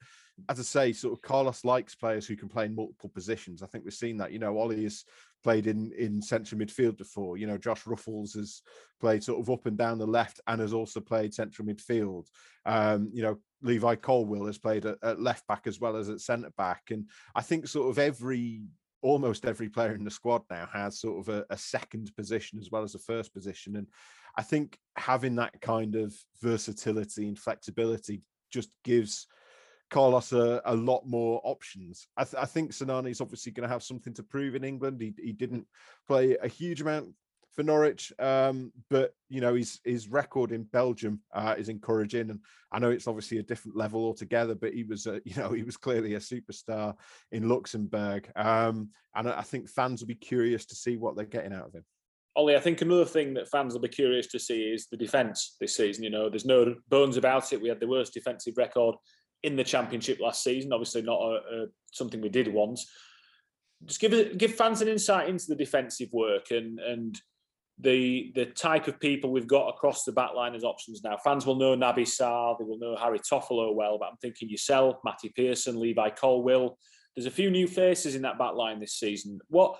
as 0.48 0.58
I 0.58 0.62
say, 0.62 0.92
sort 0.92 1.14
of 1.14 1.22
Carlos 1.22 1.64
likes 1.64 1.94
players 1.94 2.26
who 2.26 2.36
can 2.36 2.48
play 2.48 2.66
in 2.66 2.74
multiple 2.74 3.10
positions. 3.10 3.62
I 3.62 3.66
think 3.66 3.84
we've 3.84 3.94
seen 3.94 4.18
that. 4.18 4.32
You 4.32 4.38
know, 4.38 4.58
Ollie 4.58 4.84
has 4.84 5.04
played 5.42 5.66
in 5.66 5.92
in 5.92 6.20
central 6.20 6.60
midfield 6.60 6.96
before. 6.96 7.36
You 7.36 7.46
know, 7.46 7.58
Josh 7.58 7.84
Ruffels 7.84 8.36
has 8.36 8.62
played 9.00 9.22
sort 9.22 9.40
of 9.40 9.50
up 9.50 9.66
and 9.66 9.76
down 9.76 9.98
the 9.98 10.06
left 10.06 10.40
and 10.46 10.60
has 10.60 10.72
also 10.72 11.00
played 11.00 11.34
central 11.34 11.66
midfield. 11.66 12.26
Um, 12.66 13.10
you 13.12 13.22
know, 13.22 13.38
Levi 13.62 13.96
Colwill 13.96 14.46
has 14.46 14.58
played 14.58 14.86
at, 14.86 14.98
at 15.02 15.20
left 15.20 15.46
back 15.46 15.66
as 15.66 15.80
well 15.80 15.96
as 15.96 16.08
at 16.08 16.20
centre 16.20 16.52
back, 16.56 16.82
and 16.90 17.08
I 17.34 17.42
think 17.42 17.66
sort 17.66 17.90
of 17.90 17.98
every 17.98 18.62
almost 19.00 19.44
every 19.44 19.68
player 19.68 19.94
in 19.94 20.02
the 20.02 20.10
squad 20.10 20.42
now 20.50 20.68
has 20.72 21.00
sort 21.00 21.20
of 21.20 21.32
a, 21.32 21.44
a 21.50 21.56
second 21.56 22.10
position 22.16 22.58
as 22.58 22.70
well 22.70 22.82
as 22.82 22.94
a 22.94 22.98
first 22.98 23.32
position, 23.32 23.76
and 23.76 23.86
I 24.36 24.42
think 24.42 24.78
having 24.96 25.36
that 25.36 25.60
kind 25.60 25.94
of 25.94 26.14
versatility 26.42 27.28
and 27.28 27.38
flexibility 27.38 28.22
just 28.52 28.70
gives 28.84 29.26
Carlos 29.90 30.32
a, 30.32 30.60
a 30.64 30.74
lot 30.74 31.06
more 31.06 31.40
options. 31.44 32.08
I, 32.16 32.24
th- 32.24 32.42
I 32.42 32.44
think 32.44 32.72
Sinani 32.72 33.10
is 33.10 33.20
obviously 33.20 33.52
going 33.52 33.68
to 33.68 33.72
have 33.72 33.82
something 33.82 34.12
to 34.14 34.22
prove 34.22 34.54
in 34.54 34.64
England. 34.64 35.00
He, 35.00 35.14
he 35.18 35.32
didn't 35.32 35.66
play 36.06 36.36
a 36.42 36.48
huge 36.48 36.80
amount 36.80 37.08
for 37.54 37.62
Norwich, 37.62 38.12
um, 38.20 38.72
but 38.88 39.14
you 39.28 39.40
know 39.40 39.54
his 39.54 39.80
his 39.84 40.08
record 40.08 40.52
in 40.52 40.62
Belgium 40.62 41.20
uh, 41.34 41.54
is 41.58 41.68
encouraging, 41.68 42.30
and 42.30 42.40
I 42.70 42.78
know 42.78 42.90
it's 42.90 43.08
obviously 43.08 43.38
a 43.38 43.42
different 43.42 43.76
level 43.76 44.04
altogether. 44.04 44.54
But 44.54 44.74
he 44.74 44.84
was, 44.84 45.06
a, 45.06 45.20
you 45.24 45.34
know, 45.36 45.50
he 45.50 45.64
was 45.64 45.76
clearly 45.76 46.14
a 46.14 46.20
superstar 46.20 46.94
in 47.32 47.48
Luxembourg, 47.48 48.30
um, 48.36 48.90
and 49.16 49.28
I 49.28 49.42
think 49.42 49.68
fans 49.68 50.00
will 50.00 50.08
be 50.08 50.14
curious 50.14 50.66
to 50.66 50.76
see 50.76 50.96
what 50.96 51.16
they're 51.16 51.24
getting 51.24 51.52
out 51.52 51.66
of 51.66 51.74
him. 51.74 51.84
Ollie, 52.36 52.54
I 52.54 52.60
think 52.60 52.82
another 52.82 53.04
thing 53.04 53.34
that 53.34 53.48
fans 53.48 53.74
will 53.74 53.80
be 53.80 53.88
curious 53.88 54.28
to 54.28 54.38
see 54.38 54.62
is 54.62 54.86
the 54.86 54.96
defence 54.96 55.56
this 55.60 55.76
season. 55.76 56.04
You 56.04 56.10
know, 56.10 56.30
there's 56.30 56.44
no 56.44 56.76
bones 56.88 57.16
about 57.16 57.52
it. 57.52 57.60
We 57.60 57.68
had 57.68 57.80
the 57.80 57.88
worst 57.88 58.14
defensive 58.14 58.54
record 58.56 58.94
in 59.42 59.56
the 59.56 59.64
championship 59.64 60.20
last 60.20 60.42
season. 60.42 60.72
Obviously, 60.72 61.02
not 61.02 61.20
a, 61.20 61.34
a, 61.34 61.66
something 61.92 62.20
we 62.20 62.28
did 62.28 62.48
once. 62.48 62.90
Just 63.84 64.00
give 64.00 64.36
give 64.36 64.54
fans 64.54 64.82
an 64.82 64.88
insight 64.88 65.28
into 65.28 65.46
the 65.48 65.54
defensive 65.54 66.08
work 66.12 66.50
and 66.50 66.80
and 66.80 67.20
the 67.80 68.32
the 68.34 68.46
type 68.46 68.88
of 68.88 68.98
people 68.98 69.30
we've 69.30 69.46
got 69.46 69.68
across 69.68 70.04
the 70.04 70.12
back 70.12 70.34
line 70.34 70.54
as 70.54 70.64
options 70.64 71.02
now. 71.04 71.16
Fans 71.22 71.46
will 71.46 71.54
know 71.54 71.76
Naby 71.76 72.00
Sarr, 72.00 72.58
they 72.58 72.64
will 72.64 72.78
know 72.78 72.96
Harry 72.96 73.20
Toffolo 73.20 73.74
well, 73.74 73.98
but 73.98 74.08
I'm 74.10 74.16
thinking 74.16 74.50
yourself, 74.50 74.96
Matty 75.04 75.32
Pearson, 75.34 75.78
Levi 75.78 76.10
Colwill. 76.10 76.76
There's 77.14 77.26
a 77.26 77.30
few 77.30 77.50
new 77.50 77.66
faces 77.66 78.14
in 78.14 78.22
that 78.22 78.38
back 78.38 78.54
line 78.54 78.80
this 78.80 78.94
season. 78.94 79.38
What 79.48 79.78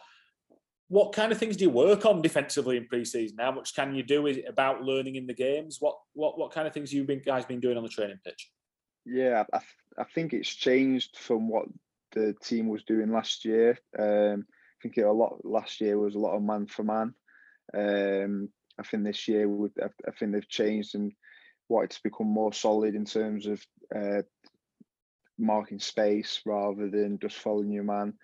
what 0.88 1.12
kind 1.12 1.32
of 1.32 1.38
things 1.38 1.56
do 1.56 1.64
you 1.64 1.70
work 1.70 2.06
on 2.06 2.22
defensively 2.22 2.78
in 2.78 2.86
pre-season? 2.86 3.36
How 3.38 3.52
much 3.52 3.74
can 3.74 3.94
you 3.94 4.02
do 4.02 4.26
about 4.48 4.82
learning 4.82 5.16
in 5.16 5.26
the 5.26 5.34
games? 5.34 5.78
What 5.80 5.96
what 6.14 6.38
what 6.38 6.52
kind 6.52 6.66
of 6.66 6.72
things 6.72 6.92
you've 6.92 7.08
you 7.10 7.16
been, 7.16 7.22
guys 7.24 7.44
been 7.44 7.60
doing 7.60 7.76
on 7.76 7.82
the 7.82 7.88
training 7.88 8.18
pitch? 8.24 8.50
Yeah, 9.10 9.44
I, 9.52 9.60
I 9.96 10.04
think 10.04 10.32
it's 10.32 10.54
changed 10.54 11.16
from 11.16 11.48
what 11.48 11.66
the 12.12 12.34
team 12.42 12.68
was 12.68 12.84
doing 12.84 13.10
last 13.10 13.44
year. 13.44 13.78
Um, 13.98 14.44
I 14.50 14.76
think 14.82 14.98
it, 14.98 15.02
a 15.02 15.12
lot 15.12 15.44
last 15.44 15.80
year 15.80 15.98
was 15.98 16.14
a 16.14 16.18
lot 16.18 16.36
of 16.36 16.42
man 16.42 16.66
for 16.66 16.84
man. 16.84 17.14
Um, 17.74 18.50
I 18.78 18.82
think 18.82 19.04
this 19.04 19.26
year 19.26 19.48
would 19.48 19.72
I, 19.82 19.86
I, 20.06 20.10
think 20.12 20.32
they've 20.32 20.48
changed 20.48 20.94
and 20.94 21.12
wanted 21.68 21.90
to 21.90 22.02
become 22.04 22.28
more 22.28 22.52
solid 22.52 22.94
in 22.94 23.04
terms 23.04 23.46
of 23.46 23.62
uh, 23.94 24.22
marking 25.38 25.80
space 25.80 26.42
rather 26.44 26.88
than 26.88 27.18
just 27.18 27.36
following 27.36 27.72
your 27.72 27.84
man. 27.84 28.14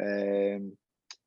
Um, 0.00 0.72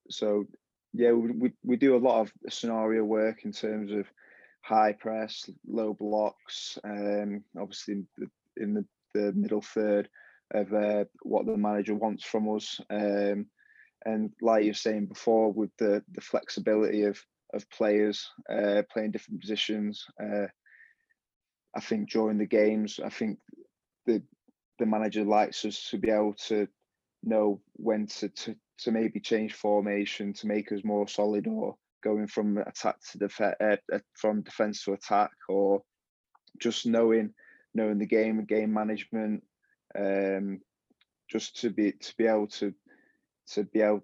so 0.10 0.46
yeah, 0.91 1.12
we, 1.12 1.32
we, 1.32 1.51
we 1.63 1.75
do 1.75 1.96
a 1.96 2.05
lot 2.05 2.22
of 2.22 2.34
scenario 2.50 3.03
work 3.03 3.46
in 3.46 3.51
terms 3.51 3.91
of 3.91 4.05
high 4.62 4.93
press, 4.93 5.50
low 5.67 5.93
blocks. 5.93 6.79
Um, 6.84 7.43
obviously, 7.58 7.93
in 7.93 8.08
the 8.17 8.27
the 8.74 8.86
middle 9.36 9.62
third 9.62 10.10
of 10.53 10.74
uh, 10.74 11.05
what 11.22 11.46
the 11.46 11.58
manager 11.58 11.96
wants 11.96 12.24
from 12.24 12.53
us. 12.55 12.79
Um, 12.89 13.48
and 14.05 14.32
like 14.41 14.65
you're 14.65 14.74
saying 14.74 15.05
before, 15.08 15.51
with 15.51 15.72
the 15.77 16.03
the 16.12 16.22
flexibility 16.22 17.03
of 17.03 17.20
of 17.53 17.70
players 17.70 18.29
uh, 18.50 18.82
playing 18.91 19.12
different 19.12 19.41
positions, 19.41 20.05
uh, 20.22 20.48
I 21.75 21.79
think 21.79 22.12
during 22.12 22.38
the 22.38 22.46
games, 22.46 23.00
I 23.03 23.10
think 23.10 23.39
the 24.05 24.22
the 24.79 24.86
manager 24.86 25.24
likes 25.24 25.65
us 25.65 25.89
to 25.91 25.98
be 25.98 26.10
able 26.10 26.36
to 26.48 26.67
know 27.24 27.62
when 27.74 28.08
to 28.08 28.29
to, 28.29 28.55
to 28.79 28.91
maybe 28.91 29.20
change 29.20 29.53
formation 29.53 30.34
to 30.34 30.48
make 30.48 30.72
us 30.72 30.84
more 30.84 31.08
solid, 31.08 31.48
or 31.48 31.75
going 32.03 32.27
from 32.27 32.58
attack 32.58 32.98
to 33.12 33.17
defense, 33.17 33.55
uh, 33.62 33.77
uh, 33.93 34.00
from 34.15 34.41
defense 34.41 34.84
to 34.84 34.93
attack, 34.93 35.32
or 35.48 35.82
just 36.60 36.86
knowing 36.86 37.34
knowing 37.74 38.00
the 38.00 38.06
game, 38.06 38.44
game 38.46 38.74
management, 38.74 39.44
um, 39.98 40.60
just 41.30 41.62
to 41.62 41.70
be 41.70 41.94
to 41.94 42.13
be 42.18 42.27
able 42.27 42.48
to 42.48 42.74
to 43.51 43.63
be 43.63 43.82
able. 43.82 44.03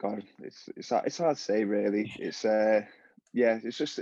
God, 0.00 0.22
it's 0.40 0.68
it's 0.76 0.92
it's 0.92 1.18
hard 1.18 1.36
to 1.36 1.42
say 1.42 1.64
really. 1.64 2.12
It's 2.18 2.44
uh 2.44 2.82
yeah, 3.32 3.58
it's 3.62 3.78
just 3.78 3.98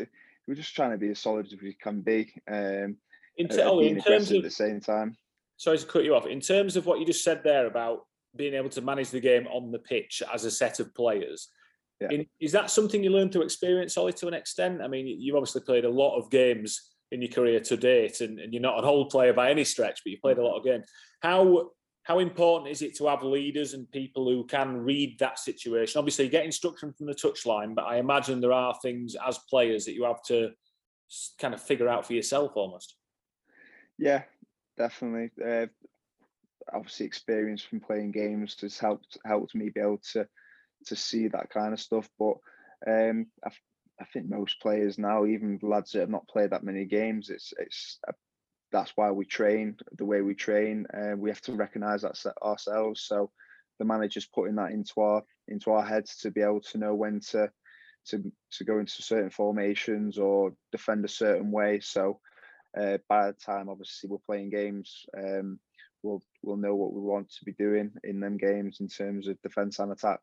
we're 0.46 0.54
just 0.54 0.74
trying 0.74 0.90
to 0.90 0.98
be 0.98 1.10
as 1.10 1.18
solid 1.18 1.46
as 1.46 1.60
we 1.60 1.74
can 1.74 2.00
be. 2.00 2.32
Um, 2.50 2.96
in, 3.36 3.48
t- 3.48 3.62
oh, 3.62 3.80
in 3.80 4.00
terms 4.00 4.30
of 4.30 4.38
at 4.38 4.42
the 4.42 4.50
same 4.50 4.80
time. 4.80 5.16
Sorry 5.56 5.78
to 5.78 5.86
cut 5.86 6.04
you 6.04 6.14
off. 6.14 6.26
In 6.26 6.40
terms 6.40 6.76
of 6.76 6.86
what 6.86 6.98
you 6.98 7.06
just 7.06 7.24
said 7.24 7.42
there 7.44 7.66
about 7.66 8.00
being 8.36 8.54
able 8.54 8.68
to 8.70 8.80
manage 8.80 9.10
the 9.10 9.20
game 9.20 9.46
on 9.46 9.70
the 9.70 9.78
pitch 9.78 10.22
as 10.32 10.44
a 10.44 10.50
set 10.50 10.80
of 10.80 10.94
players, 10.94 11.48
yeah. 12.00 12.08
in, 12.10 12.26
is 12.40 12.52
that 12.52 12.70
something 12.70 13.02
you 13.02 13.10
learned 13.10 13.32
through 13.32 13.42
experience, 13.42 13.96
Ollie, 13.96 14.12
to 14.14 14.28
an 14.28 14.34
extent? 14.34 14.82
I 14.82 14.88
mean, 14.88 15.06
you've 15.06 15.36
obviously 15.36 15.62
played 15.62 15.84
a 15.84 15.90
lot 15.90 16.18
of 16.18 16.30
games 16.30 16.91
in 17.12 17.22
your 17.22 17.30
career 17.30 17.60
to 17.60 17.76
date, 17.76 18.20
and, 18.20 18.40
and 18.40 18.52
you're 18.52 18.62
not 18.62 18.78
an 18.78 18.84
old 18.84 19.10
player 19.10 19.32
by 19.32 19.50
any 19.50 19.64
stretch, 19.64 20.00
but 20.04 20.10
you 20.10 20.18
played 20.20 20.38
a 20.38 20.44
lot 20.44 20.58
of 20.58 20.64
games. 20.64 20.86
How 21.20 21.70
how 22.04 22.18
important 22.18 22.70
is 22.70 22.82
it 22.82 22.96
to 22.96 23.06
have 23.06 23.22
leaders 23.22 23.74
and 23.74 23.90
people 23.92 24.24
who 24.24 24.44
can 24.44 24.78
read 24.78 25.18
that 25.20 25.38
situation? 25.38 25.98
Obviously, 25.98 26.24
you 26.24 26.30
get 26.30 26.44
instruction 26.44 26.92
from 26.92 27.06
the 27.06 27.14
touchline, 27.14 27.76
but 27.76 27.84
I 27.84 27.98
imagine 27.98 28.40
there 28.40 28.52
are 28.52 28.74
things 28.82 29.14
as 29.24 29.38
players 29.48 29.84
that 29.84 29.94
you 29.94 30.04
have 30.04 30.22
to 30.24 30.50
kind 31.38 31.54
of 31.54 31.62
figure 31.62 31.88
out 31.88 32.04
for 32.04 32.14
yourself 32.14 32.52
almost. 32.56 32.96
Yeah, 33.98 34.22
definitely. 34.76 35.30
Uh, 35.44 35.66
obviously, 36.72 37.06
experience 37.06 37.62
from 37.62 37.80
playing 37.80 38.10
games 38.10 38.56
has 38.62 38.78
helped 38.78 39.18
helped 39.24 39.54
me 39.54 39.68
be 39.68 39.80
able 39.80 40.00
to 40.12 40.26
to 40.86 40.96
see 40.96 41.28
that 41.28 41.50
kind 41.50 41.72
of 41.72 41.80
stuff. 41.80 42.08
But 42.18 42.34
um, 42.86 43.26
I've 43.44 43.60
I 44.02 44.04
think 44.12 44.28
most 44.28 44.60
players 44.60 44.98
now, 44.98 45.26
even 45.26 45.60
lads 45.62 45.92
that 45.92 46.00
have 46.00 46.10
not 46.10 46.26
played 46.26 46.50
that 46.50 46.64
many 46.64 46.84
games, 46.84 47.30
it's 47.30 47.54
it's 47.56 47.98
a, 48.08 48.12
that's 48.72 48.92
why 48.96 49.12
we 49.12 49.24
train 49.24 49.76
the 49.96 50.04
way 50.04 50.22
we 50.22 50.34
train, 50.34 50.86
and 50.90 51.12
uh, 51.14 51.16
we 51.16 51.30
have 51.30 51.40
to 51.42 51.52
recognise 51.52 52.02
that 52.02 52.16
ourselves. 52.42 53.02
So 53.02 53.30
the 53.78 53.84
manager's 53.84 54.26
putting 54.26 54.56
that 54.56 54.72
into 54.72 55.00
our 55.00 55.22
into 55.46 55.70
our 55.70 55.84
heads 55.84 56.16
to 56.18 56.32
be 56.32 56.40
able 56.40 56.62
to 56.62 56.78
know 56.78 56.94
when 56.94 57.20
to 57.30 57.50
to 58.06 58.32
to 58.52 58.64
go 58.64 58.80
into 58.80 59.02
certain 59.02 59.30
formations 59.30 60.18
or 60.18 60.52
defend 60.72 61.04
a 61.04 61.08
certain 61.08 61.52
way. 61.52 61.78
So 61.78 62.18
uh, 62.76 62.98
by 63.08 63.28
the 63.28 63.34
time 63.34 63.68
obviously 63.68 64.10
we're 64.10 64.18
playing 64.26 64.50
games, 64.50 65.06
um, 65.16 65.60
we'll 66.02 66.22
we'll 66.42 66.56
know 66.56 66.74
what 66.74 66.92
we 66.92 67.00
want 67.00 67.30
to 67.30 67.44
be 67.44 67.52
doing 67.52 67.92
in 68.02 68.18
them 68.18 68.36
games 68.36 68.80
in 68.80 68.88
terms 68.88 69.28
of 69.28 69.40
defence 69.42 69.78
and 69.78 69.92
attack. 69.92 70.18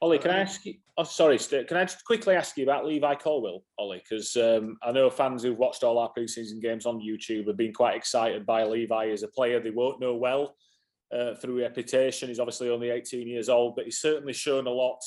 Ollie, 0.00 0.18
can 0.18 0.30
I 0.30 0.40
ask 0.40 0.64
you? 0.64 0.74
Oh, 0.96 1.04
sorry, 1.04 1.38
can 1.38 1.76
I 1.76 1.84
just 1.84 2.04
quickly 2.04 2.36
ask 2.36 2.56
you 2.56 2.62
about 2.62 2.86
Levi 2.86 3.14
Colwill, 3.16 3.64
Ollie? 3.78 4.02
Because 4.08 4.36
um, 4.36 4.76
I 4.82 4.92
know 4.92 5.10
fans 5.10 5.42
who've 5.42 5.58
watched 5.58 5.82
all 5.82 5.98
our 5.98 6.10
preseason 6.16 6.60
games 6.60 6.86
on 6.86 7.00
YouTube 7.00 7.48
have 7.48 7.56
been 7.56 7.72
quite 7.72 7.96
excited 7.96 8.46
by 8.46 8.64
Levi 8.64 9.10
as 9.10 9.24
a 9.24 9.28
player 9.28 9.60
they 9.60 9.70
won't 9.70 10.00
know 10.00 10.14
well 10.14 10.54
uh, 11.12 11.34
through 11.34 11.60
reputation. 11.60 12.28
He's 12.28 12.38
obviously 12.38 12.70
only 12.70 12.90
18 12.90 13.26
years 13.26 13.48
old, 13.48 13.74
but 13.74 13.86
he's 13.86 14.00
certainly 14.00 14.32
shown 14.32 14.68
a 14.68 14.70
lot 14.70 15.00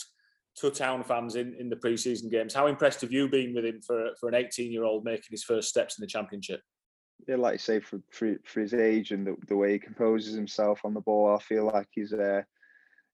to 0.57 0.69
town 0.69 1.03
fans 1.05 1.35
in, 1.35 1.55
in 1.57 1.69
the 1.69 1.77
preseason 1.77 2.29
games. 2.29 2.53
How 2.53 2.67
impressed 2.67 2.99
have 3.01 3.13
you 3.13 3.29
been 3.29 3.53
with 3.53 3.63
him 3.63 3.81
for, 3.81 4.09
for 4.19 4.27
an 4.27 4.35
18 4.35 4.71
year 4.71 4.83
old 4.83 5.05
making 5.05 5.29
his 5.29 5.43
first 5.43 5.69
steps 5.69 5.97
in 5.97 6.03
the 6.03 6.07
championship? 6.07 6.59
yeah, 7.27 7.35
like 7.35 7.53
you 7.53 7.59
say, 7.59 7.79
for 7.79 8.01
for, 8.11 8.35
for 8.43 8.61
his 8.61 8.73
age 8.73 9.11
and 9.11 9.25
the, 9.25 9.35
the 9.47 9.55
way 9.55 9.73
he 9.73 9.79
composes 9.79 10.33
himself 10.33 10.81
on 10.83 10.93
the 10.93 11.01
ball, 11.01 11.35
I 11.35 11.41
feel 11.41 11.65
like 11.65 11.87
he's 11.91 12.13
uh, 12.13 12.41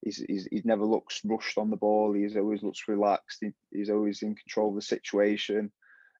he's, 0.08 0.24
he's 0.28 0.48
he 0.52 0.62
never 0.64 0.86
looks 0.86 1.22
rushed 1.26 1.58
on 1.58 1.70
the 1.70 1.78
ball. 1.78 2.14
He's 2.14 2.36
always 2.36 2.64
looks 2.64 2.88
relaxed. 2.88 3.40
He, 3.42 3.52
he's 3.72 3.90
always 3.90 4.22
in 4.22 4.36
control 4.36 4.70
of 4.70 4.76
the 4.76 4.82
situation. 4.82 5.72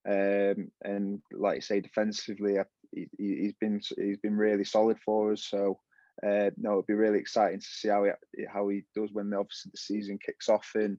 Um, 0.08 0.72
and 0.84 1.22
like 1.32 1.56
you 1.56 1.62
say, 1.62 1.82
defensively, 1.82 2.58
he, 2.92 3.44
has 3.44 3.54
been 3.60 3.82
he's 3.98 4.18
been 4.18 4.38
really 4.38 4.64
solid 4.64 4.98
for 5.06 5.34
us. 5.34 5.46
So 5.46 5.80
uh, 6.26 6.52
no, 6.58 6.72
it'll 6.72 6.82
be 6.84 6.94
really 6.94 7.20
exciting 7.20 7.60
to 7.60 7.66
see 7.66 7.90
how 7.90 8.06
he 8.06 8.46
how 8.52 8.68
he 8.68 8.84
does 8.96 9.12
when 9.12 9.34
obviously 9.34 9.72
the 9.72 9.78
season 9.78 10.20
kicks 10.24 10.50
off 10.50 10.72
and 10.76 10.98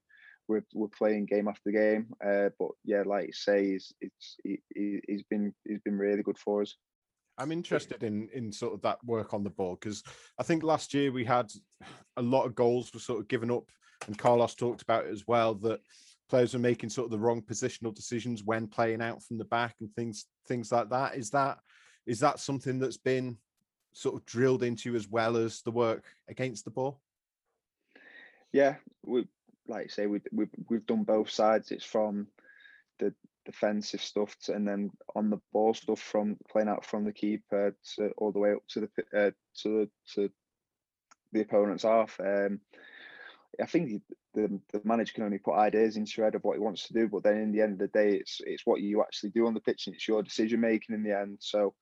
we're 0.48 0.64
we're 0.74 0.88
playing 0.88 1.26
game 1.26 1.48
after 1.48 1.70
game. 1.70 2.08
Uh, 2.24 2.50
but 2.58 2.70
yeah, 2.84 3.02
like 3.04 3.26
you 3.26 3.32
say, 3.32 3.72
he's 3.72 3.92
it's 4.00 4.36
he, 4.44 4.60
he's 5.06 5.22
been 5.30 5.54
he's 5.64 5.80
been 5.84 5.98
really 5.98 6.22
good 6.22 6.38
for 6.38 6.62
us. 6.62 6.74
I'm 7.38 7.52
interested 7.52 8.02
in 8.02 8.28
in 8.32 8.52
sort 8.52 8.74
of 8.74 8.82
that 8.82 9.02
work 9.04 9.32
on 9.32 9.44
the 9.44 9.50
ball 9.50 9.76
because 9.80 10.02
I 10.38 10.42
think 10.42 10.62
last 10.62 10.92
year 10.92 11.12
we 11.12 11.24
had 11.24 11.50
a 12.16 12.22
lot 12.22 12.44
of 12.44 12.54
goals 12.54 12.92
were 12.92 13.00
sort 13.00 13.20
of 13.20 13.28
given 13.28 13.50
up, 13.50 13.64
and 14.06 14.18
Carlos 14.18 14.54
talked 14.54 14.82
about 14.82 15.06
it 15.06 15.12
as 15.12 15.24
well 15.26 15.54
that 15.54 15.80
players 16.28 16.52
were 16.52 16.60
making 16.60 16.90
sort 16.90 17.06
of 17.06 17.10
the 17.10 17.18
wrong 17.18 17.40
positional 17.40 17.94
decisions 17.94 18.44
when 18.44 18.66
playing 18.66 19.00
out 19.00 19.22
from 19.22 19.38
the 19.38 19.44
back 19.44 19.76
and 19.80 19.90
things 19.94 20.26
things 20.46 20.70
like 20.72 20.90
that. 20.90 21.16
Is 21.16 21.30
that 21.30 21.58
is 22.06 22.20
that 22.20 22.40
something 22.40 22.78
that's 22.78 22.98
been 22.98 23.38
sort 23.92 24.14
of 24.14 24.26
drilled 24.26 24.62
into 24.62 24.90
you 24.90 24.96
as 24.96 25.08
well 25.08 25.36
as 25.36 25.62
the 25.62 25.70
work 25.70 26.04
against 26.28 26.64
the 26.64 26.70
ball? 26.70 27.00
Yeah, 28.52 28.76
we 29.04 29.26
like 29.66 29.86
I 29.86 29.88
say 29.88 30.06
we 30.06 30.20
we've 30.32 30.50
we've 30.68 30.86
done 30.86 31.04
both 31.04 31.30
sides. 31.30 31.70
It's 31.70 31.84
from 31.84 32.28
the 32.98 33.14
defensive 33.48 34.02
stuff 34.02 34.36
to, 34.42 34.52
and 34.52 34.68
then 34.68 34.90
on 35.16 35.30
the 35.30 35.40
ball 35.52 35.72
stuff 35.72 36.00
from 36.00 36.36
playing 36.50 36.68
out 36.68 36.84
from 36.84 37.04
the 37.04 37.12
keeper 37.12 37.74
to 37.96 38.10
all 38.18 38.30
the 38.30 38.38
way 38.38 38.52
up 38.52 38.62
to 38.68 38.80
the 38.80 39.18
uh, 39.18 39.30
to 39.62 39.88
to 40.14 40.30
the 41.32 41.40
opponent's 41.40 41.82
half. 41.82 42.20
Um, 42.20 42.60
I 43.60 43.66
think 43.66 44.02
the, 44.34 44.60
the 44.72 44.80
manager 44.84 45.14
can 45.14 45.24
only 45.24 45.38
put 45.38 45.56
ideas 45.56 45.96
into 45.96 46.12
your 46.16 46.26
head 46.26 46.34
of 46.34 46.44
what 46.44 46.56
he 46.56 46.60
wants 46.60 46.86
to 46.86 46.92
do, 46.92 47.08
but 47.08 47.22
then 47.22 47.38
in 47.38 47.50
the 47.50 47.62
end 47.62 47.72
of 47.72 47.78
the 47.78 47.88
day, 47.88 48.16
it's 48.16 48.40
it's 48.44 48.66
what 48.66 48.82
you 48.82 49.00
actually 49.00 49.30
do 49.30 49.46
on 49.46 49.54
the 49.54 49.60
pitch 49.60 49.86
and 49.86 49.96
it's 49.96 50.06
your 50.06 50.22
decision 50.22 50.60
making 50.60 50.94
in 50.94 51.02
the 51.02 51.18
end. 51.18 51.38
So 51.40 51.74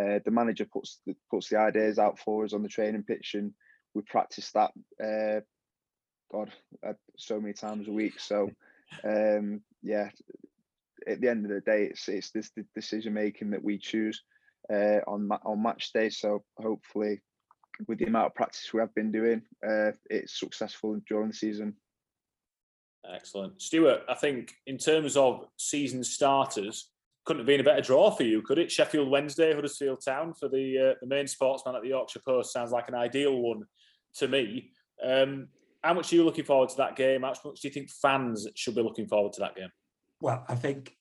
uh, 0.00 0.20
the 0.24 0.30
manager 0.30 0.66
puts 0.72 1.00
the, 1.04 1.16
puts 1.30 1.48
the 1.48 1.58
ideas 1.58 1.98
out 1.98 2.20
for 2.20 2.44
us 2.44 2.52
on 2.52 2.62
the 2.62 2.68
training 2.68 3.02
pitch, 3.02 3.34
and 3.34 3.52
we 3.94 4.02
practice 4.02 4.52
that. 4.52 4.70
Uh, 5.02 5.40
God, 6.30 6.52
uh, 6.86 6.92
so 7.16 7.40
many 7.40 7.54
times 7.54 7.88
a 7.88 7.92
week. 7.92 8.20
So 8.20 8.50
um, 9.04 9.62
yeah, 9.82 10.10
at 11.08 11.20
the 11.20 11.28
end 11.28 11.44
of 11.44 11.50
the 11.50 11.60
day, 11.60 11.84
it's 11.84 12.08
it's 12.08 12.30
this 12.30 12.50
the 12.56 12.64
decision 12.74 13.14
making 13.14 13.50
that 13.50 13.62
we 13.62 13.78
choose 13.78 14.22
uh, 14.72 15.00
on 15.06 15.28
on 15.44 15.62
match 15.62 15.92
day. 15.92 16.10
So 16.10 16.44
hopefully, 16.60 17.20
with 17.86 17.98
the 17.98 18.06
amount 18.06 18.26
of 18.26 18.34
practice 18.34 18.72
we 18.72 18.80
have 18.80 18.94
been 18.94 19.12
doing, 19.12 19.42
uh, 19.66 19.92
it's 20.10 20.38
successful 20.38 21.00
during 21.08 21.28
the 21.28 21.34
season. 21.34 21.74
Excellent, 23.14 23.60
Stuart. 23.62 24.02
I 24.08 24.14
think 24.14 24.54
in 24.66 24.76
terms 24.76 25.16
of 25.16 25.46
season 25.56 26.04
starters, 26.04 26.90
couldn't 27.24 27.40
have 27.40 27.46
been 27.46 27.60
a 27.60 27.64
better 27.64 27.80
draw 27.80 28.10
for 28.10 28.24
you, 28.24 28.42
could 28.42 28.58
it? 28.58 28.70
Sheffield 28.70 29.08
Wednesday, 29.08 29.54
Huddersfield 29.54 30.04
Town 30.04 30.34
for 30.34 30.48
the 30.48 30.90
uh, 30.90 30.94
the 31.00 31.06
main 31.06 31.26
sportsman 31.26 31.76
at 31.76 31.82
the 31.82 31.88
Yorkshire 31.88 32.22
Post 32.24 32.52
sounds 32.52 32.72
like 32.72 32.88
an 32.88 32.94
ideal 32.94 33.36
one 33.36 33.64
to 34.14 34.28
me. 34.28 34.70
Um, 35.02 35.48
how 35.82 35.94
much 35.94 36.12
are 36.12 36.16
you 36.16 36.24
looking 36.24 36.44
forward 36.44 36.70
to 36.70 36.76
that 36.78 36.96
game? 36.96 37.22
How 37.22 37.28
much 37.28 37.42
do 37.42 37.52
you 37.62 37.70
think 37.70 37.90
fans 37.90 38.48
should 38.56 38.74
be 38.74 38.82
looking 38.82 39.06
forward 39.06 39.32
to 39.34 39.40
that 39.40 39.54
game? 39.54 39.70
Well, 40.20 40.44
I 40.48 40.56
think 40.56 40.96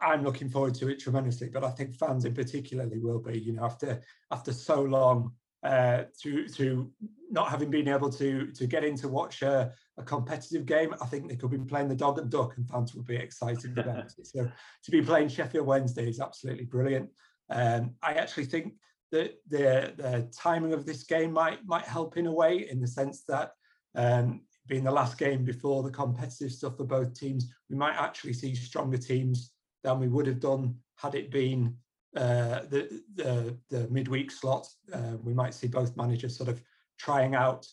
I'm 0.00 0.24
looking 0.24 0.48
forward 0.48 0.74
to 0.76 0.88
it 0.88 0.98
tremendously, 0.98 1.48
but 1.48 1.64
I 1.64 1.70
think 1.70 1.94
fans 1.94 2.24
in 2.24 2.34
particularly 2.34 2.98
will 2.98 3.20
be. 3.20 3.38
You 3.38 3.52
know, 3.52 3.64
after 3.64 4.02
after 4.30 4.52
so 4.52 4.82
long 4.82 5.32
uh, 5.62 6.04
to 6.22 6.48
to 6.48 6.90
not 7.30 7.48
having 7.48 7.70
been 7.70 7.88
able 7.88 8.10
to 8.10 8.50
to 8.50 8.66
get 8.66 8.84
in 8.84 8.96
to 8.96 9.08
watch 9.08 9.42
a, 9.42 9.72
a, 9.98 10.02
competitive 10.02 10.66
game, 10.66 10.94
I 11.00 11.06
think 11.06 11.28
they 11.28 11.36
could 11.36 11.50
be 11.50 11.58
playing 11.58 11.88
the 11.88 11.94
dog 11.94 12.18
and 12.18 12.30
duck, 12.30 12.56
and 12.56 12.68
fans 12.68 12.94
would 12.94 13.06
be 13.06 13.16
excited 13.16 13.78
about 13.78 14.06
it. 14.18 14.26
So 14.26 14.50
to 14.84 14.90
be 14.90 15.02
playing 15.02 15.28
Sheffield 15.28 15.66
Wednesday 15.66 16.08
is 16.08 16.20
absolutely 16.20 16.64
brilliant. 16.64 17.10
Um, 17.48 17.94
I 18.02 18.14
actually 18.14 18.46
think 18.46 18.74
that 19.12 19.34
the 19.48 19.92
the 19.96 20.28
timing 20.36 20.72
of 20.72 20.86
this 20.86 21.04
game 21.04 21.32
might 21.32 21.64
might 21.64 21.84
help 21.84 22.16
in 22.16 22.26
a 22.26 22.32
way, 22.32 22.68
in 22.68 22.80
the 22.80 22.88
sense 22.88 23.22
that 23.28 23.52
um, 23.94 24.40
being 24.66 24.84
the 24.84 24.90
last 24.90 25.18
game 25.18 25.44
before 25.44 25.82
the 25.82 25.90
competitive 25.90 26.52
stuff 26.52 26.76
for 26.76 26.84
both 26.84 27.12
teams, 27.18 27.52
we 27.68 27.76
might 27.76 27.96
actually 27.96 28.32
see 28.32 28.54
stronger 28.54 28.98
teams 28.98 29.52
than 29.82 29.98
we 29.98 30.08
would 30.08 30.26
have 30.26 30.40
done 30.40 30.76
had 30.96 31.14
it 31.14 31.30
been 31.30 31.76
uh, 32.16 32.60
the, 32.68 33.02
the, 33.14 33.56
the 33.68 33.88
midweek 33.88 34.30
slot. 34.30 34.66
Uh, 34.92 35.16
we 35.22 35.32
might 35.32 35.54
see 35.54 35.68
both 35.68 35.96
managers 35.96 36.36
sort 36.36 36.48
of 36.48 36.60
trying 36.98 37.34
out 37.34 37.66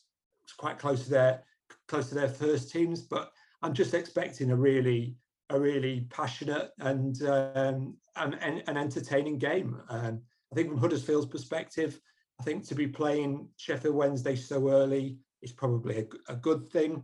quite 0.58 0.80
close 0.80 1.04
to 1.04 1.10
their 1.10 1.44
close 1.88 2.10
to 2.10 2.16
their 2.16 2.30
first 2.30 2.72
teams, 2.72 3.02
but 3.02 3.32
I'm 3.62 3.74
just 3.74 3.94
expecting 3.94 4.52
a 4.52 4.56
really 4.56 5.16
a 5.50 5.60
really 5.60 6.02
passionate 6.10 6.72
and 6.80 7.22
um, 7.24 7.98
and, 8.16 8.64
an 8.68 8.78
entertaining 8.78 9.38
game. 9.38 9.80
Um, 9.90 10.22
I 10.52 10.56
think 10.56 10.70
from 10.70 10.78
Huddersfield's 10.78 11.26
perspective, 11.26 12.00
I 12.40 12.44
think 12.44 12.68
to 12.68 12.76
be 12.76 12.88
playing 12.88 13.50
Sheffield 13.58 13.96
Wednesday 13.96 14.36
so 14.36 14.70
early 14.70 15.18
is 15.42 15.52
probably 15.52 16.00
a, 16.00 16.34
a 16.34 16.36
good 16.36 16.68
thing. 16.70 17.04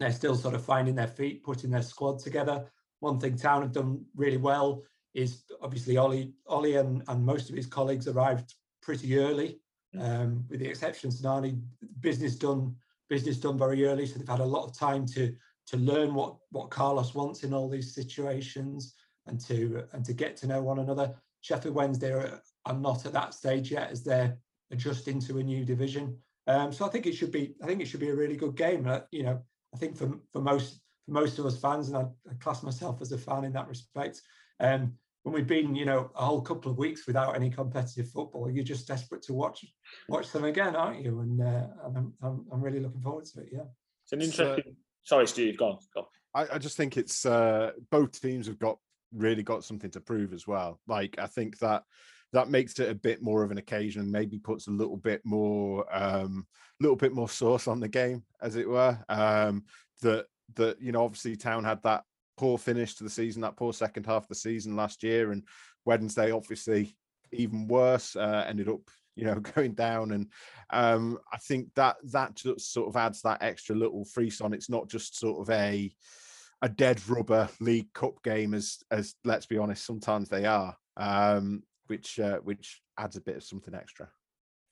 They're 0.00 0.12
still 0.12 0.34
sort 0.34 0.54
of 0.54 0.64
finding 0.64 0.94
their 0.94 1.06
feet, 1.06 1.44
putting 1.44 1.70
their 1.70 1.82
squad 1.82 2.18
together. 2.18 2.70
One 3.02 3.18
thing 3.18 3.36
Town 3.36 3.62
have 3.62 3.72
done 3.72 4.04
really 4.14 4.36
well 4.36 4.84
is 5.12 5.42
obviously 5.60 5.96
Ollie, 5.96 6.34
Ollie 6.46 6.76
and, 6.76 7.02
and 7.08 7.26
most 7.26 7.50
of 7.50 7.56
his 7.56 7.66
colleagues 7.66 8.06
arrived 8.06 8.54
pretty 8.80 9.18
early, 9.18 9.58
mm. 9.92 10.00
um, 10.00 10.44
with 10.48 10.60
the 10.60 10.68
exception 10.68 11.08
of 11.08 11.14
Sinani. 11.14 11.60
Business 11.98 12.36
done, 12.36 12.76
business 13.08 13.38
done 13.38 13.58
very 13.58 13.84
early, 13.86 14.06
so 14.06 14.18
they've 14.18 14.28
had 14.28 14.38
a 14.38 14.44
lot 14.44 14.66
of 14.66 14.78
time 14.78 15.04
to 15.06 15.34
to 15.66 15.76
learn 15.78 16.14
what 16.14 16.36
what 16.50 16.70
Carlos 16.70 17.12
wants 17.12 17.42
in 17.42 17.52
all 17.52 17.68
these 17.68 17.92
situations 17.92 18.94
and 19.26 19.40
to 19.48 19.84
and 19.92 20.04
to 20.04 20.12
get 20.12 20.36
to 20.36 20.46
know 20.46 20.62
one 20.62 20.78
another. 20.78 21.12
Sheffield 21.40 21.74
Wednesday 21.74 22.12
are, 22.12 22.40
are 22.66 22.78
not 22.78 23.04
at 23.04 23.12
that 23.14 23.34
stage 23.34 23.72
yet 23.72 23.90
as 23.90 24.04
they're 24.04 24.38
adjusting 24.70 25.18
to 25.22 25.38
a 25.38 25.42
new 25.42 25.64
division. 25.64 26.16
Um, 26.46 26.72
so 26.72 26.86
I 26.86 26.88
think 26.88 27.06
it 27.06 27.16
should 27.16 27.32
be 27.32 27.56
I 27.60 27.66
think 27.66 27.80
it 27.80 27.86
should 27.86 27.98
be 27.98 28.10
a 28.10 28.14
really 28.14 28.36
good 28.36 28.54
game. 28.54 28.86
Uh, 28.86 29.00
you 29.10 29.24
know, 29.24 29.42
I 29.74 29.78
think 29.78 29.96
for 29.96 30.20
for 30.32 30.40
most 30.40 30.78
most 31.12 31.38
of 31.38 31.46
us 31.46 31.60
fans, 31.60 31.88
and 31.88 31.96
I, 31.96 32.02
I 32.30 32.34
class 32.40 32.62
myself 32.62 33.00
as 33.00 33.12
a 33.12 33.18
fan 33.18 33.44
in 33.44 33.52
that 33.52 33.68
respect. 33.68 34.20
Um, 34.60 34.94
when 35.22 35.34
we've 35.34 35.46
been, 35.46 35.76
you 35.76 35.84
know, 35.84 36.10
a 36.16 36.24
whole 36.24 36.40
couple 36.40 36.70
of 36.70 36.78
weeks 36.78 37.06
without 37.06 37.36
any 37.36 37.48
competitive 37.48 38.08
football, 38.08 38.50
you're 38.50 38.64
just 38.64 38.88
desperate 38.88 39.22
to 39.22 39.34
watch 39.34 39.64
watch 40.08 40.32
them 40.32 40.44
again, 40.44 40.74
aren't 40.74 41.04
you? 41.04 41.20
And, 41.20 41.40
uh, 41.40 41.66
and 41.84 41.96
I'm, 41.96 42.14
I'm, 42.22 42.46
I'm 42.50 42.60
really 42.60 42.80
looking 42.80 43.00
forward 43.00 43.26
to 43.26 43.40
it. 43.40 43.50
Yeah, 43.52 43.68
it's 44.04 44.12
an 44.12 44.22
interesting. 44.22 44.76
Sorry, 45.04 45.26
Steve. 45.28 45.58
Go 45.58 45.66
on. 45.66 45.78
Go 45.94 46.00
on. 46.00 46.06
I, 46.34 46.54
I 46.56 46.58
just 46.58 46.76
think 46.76 46.96
it's 46.96 47.24
uh, 47.26 47.72
both 47.90 48.20
teams 48.20 48.46
have 48.46 48.58
got 48.58 48.78
really 49.14 49.42
got 49.42 49.62
something 49.62 49.90
to 49.90 50.00
prove 50.00 50.32
as 50.32 50.46
well. 50.46 50.80
Like 50.88 51.16
I 51.18 51.26
think 51.26 51.58
that 51.58 51.84
that 52.32 52.48
makes 52.48 52.78
it 52.78 52.88
a 52.88 52.94
bit 52.94 53.22
more 53.22 53.42
of 53.42 53.50
an 53.50 53.58
occasion, 53.58 54.10
maybe 54.10 54.38
puts 54.38 54.66
a 54.66 54.70
little 54.70 54.96
bit 54.96 55.20
more, 55.24 55.84
um, 55.94 56.46
little 56.80 56.96
bit 56.96 57.12
more 57.12 57.28
sauce 57.28 57.68
on 57.68 57.78
the 57.78 57.88
game, 57.88 58.24
as 58.40 58.56
it 58.56 58.68
were. 58.68 58.98
Um, 59.08 59.64
that 60.00 60.26
that 60.56 60.80
you 60.80 60.92
know, 60.92 61.04
obviously, 61.04 61.36
Town 61.36 61.64
had 61.64 61.82
that 61.82 62.04
poor 62.36 62.58
finish 62.58 62.94
to 62.94 63.04
the 63.04 63.10
season, 63.10 63.42
that 63.42 63.56
poor 63.56 63.72
second 63.72 64.06
half 64.06 64.24
of 64.24 64.28
the 64.28 64.34
season 64.34 64.76
last 64.76 65.02
year, 65.02 65.32
and 65.32 65.44
Wednesday 65.84 66.30
obviously 66.30 66.94
even 67.32 67.68
worse. 67.68 68.16
Uh, 68.16 68.44
ended 68.46 68.68
up, 68.68 68.80
you 69.14 69.24
know, 69.24 69.40
going 69.40 69.72
down, 69.72 70.12
and 70.12 70.28
um, 70.70 71.18
I 71.32 71.38
think 71.38 71.68
that 71.74 71.96
that 72.12 72.34
just 72.34 72.72
sort 72.72 72.88
of 72.88 72.96
adds 72.96 73.22
that 73.22 73.42
extra 73.42 73.76
little 73.76 74.04
frisson. 74.04 74.54
It's 74.54 74.70
not 74.70 74.88
just 74.88 75.18
sort 75.18 75.40
of 75.40 75.54
a 75.54 75.92
a 76.62 76.68
dead 76.68 77.06
rubber 77.08 77.48
League 77.60 77.92
Cup 77.92 78.22
game, 78.22 78.54
as 78.54 78.78
as 78.90 79.14
let's 79.24 79.46
be 79.46 79.58
honest, 79.58 79.84
sometimes 79.84 80.28
they 80.28 80.46
are, 80.46 80.76
um, 80.96 81.62
which 81.88 82.18
uh, 82.18 82.38
which 82.38 82.80
adds 82.98 83.16
a 83.16 83.20
bit 83.20 83.36
of 83.36 83.42
something 83.42 83.74
extra. 83.74 84.08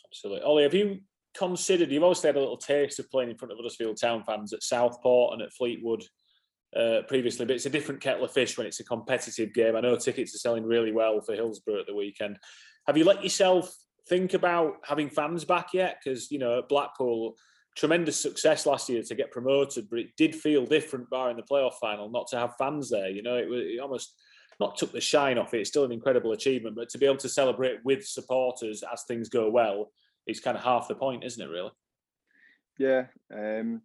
Absolutely, 0.07 0.43
Ollie. 0.43 0.63
Have 0.63 0.75
you 0.75 1.01
considered? 1.37 1.91
You've 1.91 2.03
obviously 2.03 2.29
had 2.29 2.37
a 2.37 2.41
little 2.41 2.57
taste 2.57 2.99
of 2.99 3.11
playing 3.11 3.31
in 3.31 3.37
front 3.37 3.53
of 3.53 3.59
Huddersfield 3.59 4.01
Town 4.01 4.23
fans 4.25 4.53
at 4.53 4.63
Southport 4.63 5.35
and 5.35 5.43
at 5.43 5.53
Fleetwood 5.53 6.05
uh, 6.77 7.03
previously, 7.09 7.47
but 7.47 7.57
it's 7.57 7.67
a 7.67 7.71
different 7.71 8.01
kettle 8.01 8.25
of 8.25 8.33
fish 8.33 8.57
when 8.57 8.67
it's 8.67 8.81
a 8.81 8.85
competitive 8.85 9.53
game. 9.53 9.77
I 9.77 9.81
know 9.81 9.97
tickets 9.97 10.35
are 10.35 10.39
selling 10.39 10.65
really 10.65 10.93
well 10.93 11.21
for 11.21 11.35
Hillsborough 11.35 11.81
at 11.81 11.87
the 11.87 11.95
weekend. 11.95 12.39
Have 12.87 12.97
you 12.97 13.05
let 13.05 13.23
yourself 13.23 13.75
think 14.09 14.35
about 14.35 14.75
having 14.85 15.11
fans 15.11 15.45
back 15.45 15.69
yet? 15.73 15.99
Because 16.03 16.31
you 16.31 16.39
know, 16.39 16.59
at 16.59 16.69
Blackpool, 16.69 17.37
tremendous 17.77 18.21
success 18.21 18.67
last 18.67 18.89
year 18.89 19.03
to 19.03 19.15
get 19.15 19.31
promoted, 19.31 19.89
but 19.91 19.99
it 19.99 20.17
did 20.17 20.35
feel 20.35 20.67
different, 20.67 21.11
bar 21.11 21.31
in 21.31 21.37
the 21.37 21.43
playoff 21.43 21.75
final, 21.81 22.11
not 22.11 22.29
to 22.29 22.39
have 22.39 22.57
fans 22.57 22.91
there. 22.91 23.11
You 23.11 23.23
know, 23.23 23.37
it 23.37 23.49
was 23.49 23.63
it 23.63 23.81
almost 23.81 24.15
not 24.61 24.77
took 24.77 24.93
the 24.93 25.01
shine 25.01 25.39
off 25.39 25.55
it. 25.55 25.61
It's 25.61 25.71
still 25.71 25.85
an 25.85 25.93
incredible 25.93 26.33
achievement, 26.33 26.77
but 26.77 26.89
to 26.91 26.99
be 26.99 27.07
able 27.07 27.17
to 27.17 27.29
celebrate 27.29 27.79
with 27.85 28.07
supporters 28.07 28.85
as 28.93 29.05
things 29.05 29.29
go 29.29 29.51
well 29.51 29.91
is 30.31 30.41
kind 30.41 30.57
of 30.57 30.65
half 30.65 30.89
the 30.89 30.95
point, 30.95 31.25
isn't 31.25 31.43
it? 31.43 31.51
Really? 31.51 31.73
Yeah, 32.79 33.07
um, 33.35 33.83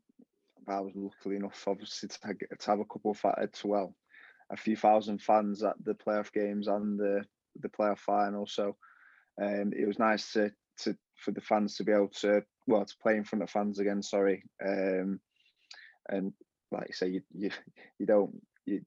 I 0.67 0.79
was 0.79 0.93
lucky 0.95 1.35
enough, 1.35 1.63
obviously, 1.67 2.09
to, 2.09 2.17
to 2.17 2.71
have 2.71 2.79
a 2.79 2.85
couple 2.85 3.11
of, 3.11 3.25
as 3.37 3.63
well, 3.63 3.95
a 4.51 4.57
few 4.57 4.75
thousand 4.75 5.21
fans 5.21 5.63
at 5.63 5.75
the 5.83 5.93
playoff 5.93 6.31
games 6.31 6.67
and 6.67 6.99
the 6.99 7.23
the 7.61 7.69
playoff 7.69 7.99
final. 7.99 8.45
So 8.47 8.75
um, 9.41 9.73
it 9.75 9.87
was 9.87 9.99
nice 9.99 10.33
to 10.33 10.51
to 10.79 10.95
for 11.17 11.31
the 11.31 11.41
fans 11.41 11.75
to 11.75 11.83
be 11.83 11.91
able 11.91 12.09
to 12.19 12.43
well 12.67 12.85
to 12.85 12.95
play 13.01 13.15
in 13.15 13.23
front 13.23 13.43
of 13.43 13.49
fans 13.49 13.79
again. 13.79 14.01
Sorry, 14.01 14.43
um, 14.65 15.19
and 16.09 16.33
like 16.71 16.87
I 16.89 16.93
say, 16.93 17.07
you 17.07 17.21
you 17.33 17.49
you 17.99 18.05
don't 18.05 18.41
you 18.65 18.81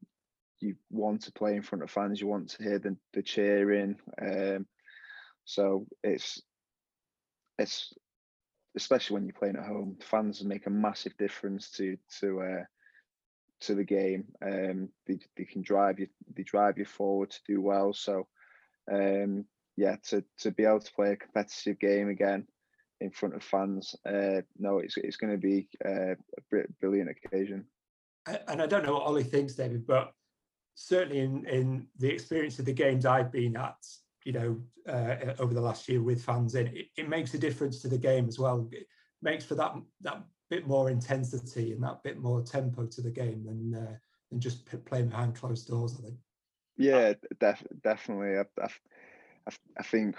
you 0.60 0.74
want 0.90 1.22
to 1.22 1.32
play 1.32 1.54
in 1.54 1.62
front 1.62 1.84
of 1.84 1.90
fans. 1.90 2.20
You 2.20 2.26
want 2.26 2.50
to 2.50 2.62
hear 2.62 2.78
the 2.78 2.96
the 3.14 3.22
cheering. 3.22 3.96
Um, 4.20 4.66
so 5.44 5.86
it's 6.02 6.42
it's 7.58 7.92
especially 8.76 9.14
when 9.14 9.24
you're 9.24 9.32
playing 9.32 9.56
at 9.56 9.66
home. 9.66 9.96
Fans 10.00 10.44
make 10.44 10.66
a 10.66 10.70
massive 10.70 11.16
difference 11.18 11.70
to 11.72 11.96
to 12.20 12.40
uh, 12.42 12.64
to 13.60 13.74
the 13.74 13.84
game. 13.84 14.24
Um, 14.42 14.88
they, 15.06 15.18
they 15.36 15.44
can 15.44 15.62
drive 15.62 15.98
you, 15.98 16.08
they 16.34 16.42
drive 16.42 16.78
you 16.78 16.84
forward 16.84 17.30
to 17.30 17.40
do 17.46 17.60
well. 17.60 17.92
So, 17.92 18.26
um, 18.90 19.44
yeah, 19.76 19.96
to 20.08 20.24
to 20.38 20.50
be 20.50 20.64
able 20.64 20.80
to 20.80 20.92
play 20.92 21.12
a 21.12 21.16
competitive 21.16 21.78
game 21.78 22.08
again 22.08 22.46
in 23.00 23.10
front 23.10 23.34
of 23.34 23.42
fans, 23.42 23.94
uh, 24.06 24.42
no, 24.58 24.78
it's 24.78 24.96
it's 24.96 25.16
going 25.16 25.32
to 25.32 25.38
be 25.38 25.68
uh, 25.84 26.12
a 26.12 26.64
brilliant 26.80 27.10
occasion. 27.10 27.64
And 28.46 28.60
I 28.60 28.66
don't 28.66 28.84
know 28.84 28.92
what 28.92 29.04
Ollie 29.04 29.24
thinks, 29.24 29.54
David, 29.54 29.86
but 29.86 30.12
certainly 30.74 31.20
in 31.20 31.46
in 31.46 31.86
the 31.98 32.08
experience 32.08 32.58
of 32.58 32.64
the 32.64 32.72
games 32.72 33.06
I've 33.06 33.32
been 33.32 33.56
at, 33.56 33.76
you 34.28 34.34
know, 34.34 34.60
uh, 34.86 35.32
over 35.38 35.54
the 35.54 35.60
last 35.60 35.88
year 35.88 36.02
with 36.02 36.22
fans 36.22 36.54
in, 36.54 36.66
it, 36.66 36.88
it 36.98 37.08
makes 37.08 37.32
a 37.32 37.38
difference 37.38 37.80
to 37.80 37.88
the 37.88 37.96
game 37.96 38.28
as 38.28 38.38
well. 38.38 38.68
It 38.72 38.86
makes 39.22 39.42
for 39.42 39.54
that 39.54 39.74
that 40.02 40.22
bit 40.50 40.66
more 40.66 40.90
intensity 40.90 41.72
and 41.72 41.82
that 41.82 42.02
bit 42.02 42.18
more 42.18 42.42
tempo 42.42 42.84
to 42.84 43.00
the 43.00 43.10
game 43.10 43.42
than 43.42 43.74
uh, 43.74 43.96
than 44.30 44.38
just 44.38 44.66
playing 44.84 45.08
behind 45.08 45.34
closed 45.34 45.66
doors. 45.66 45.96
I 45.98 46.02
think. 46.02 46.16
Yeah, 46.76 47.14
def- 47.40 47.66
definitely. 47.82 48.36
I, 48.36 48.44
I, 48.62 49.52
I 49.78 49.82
think 49.82 50.16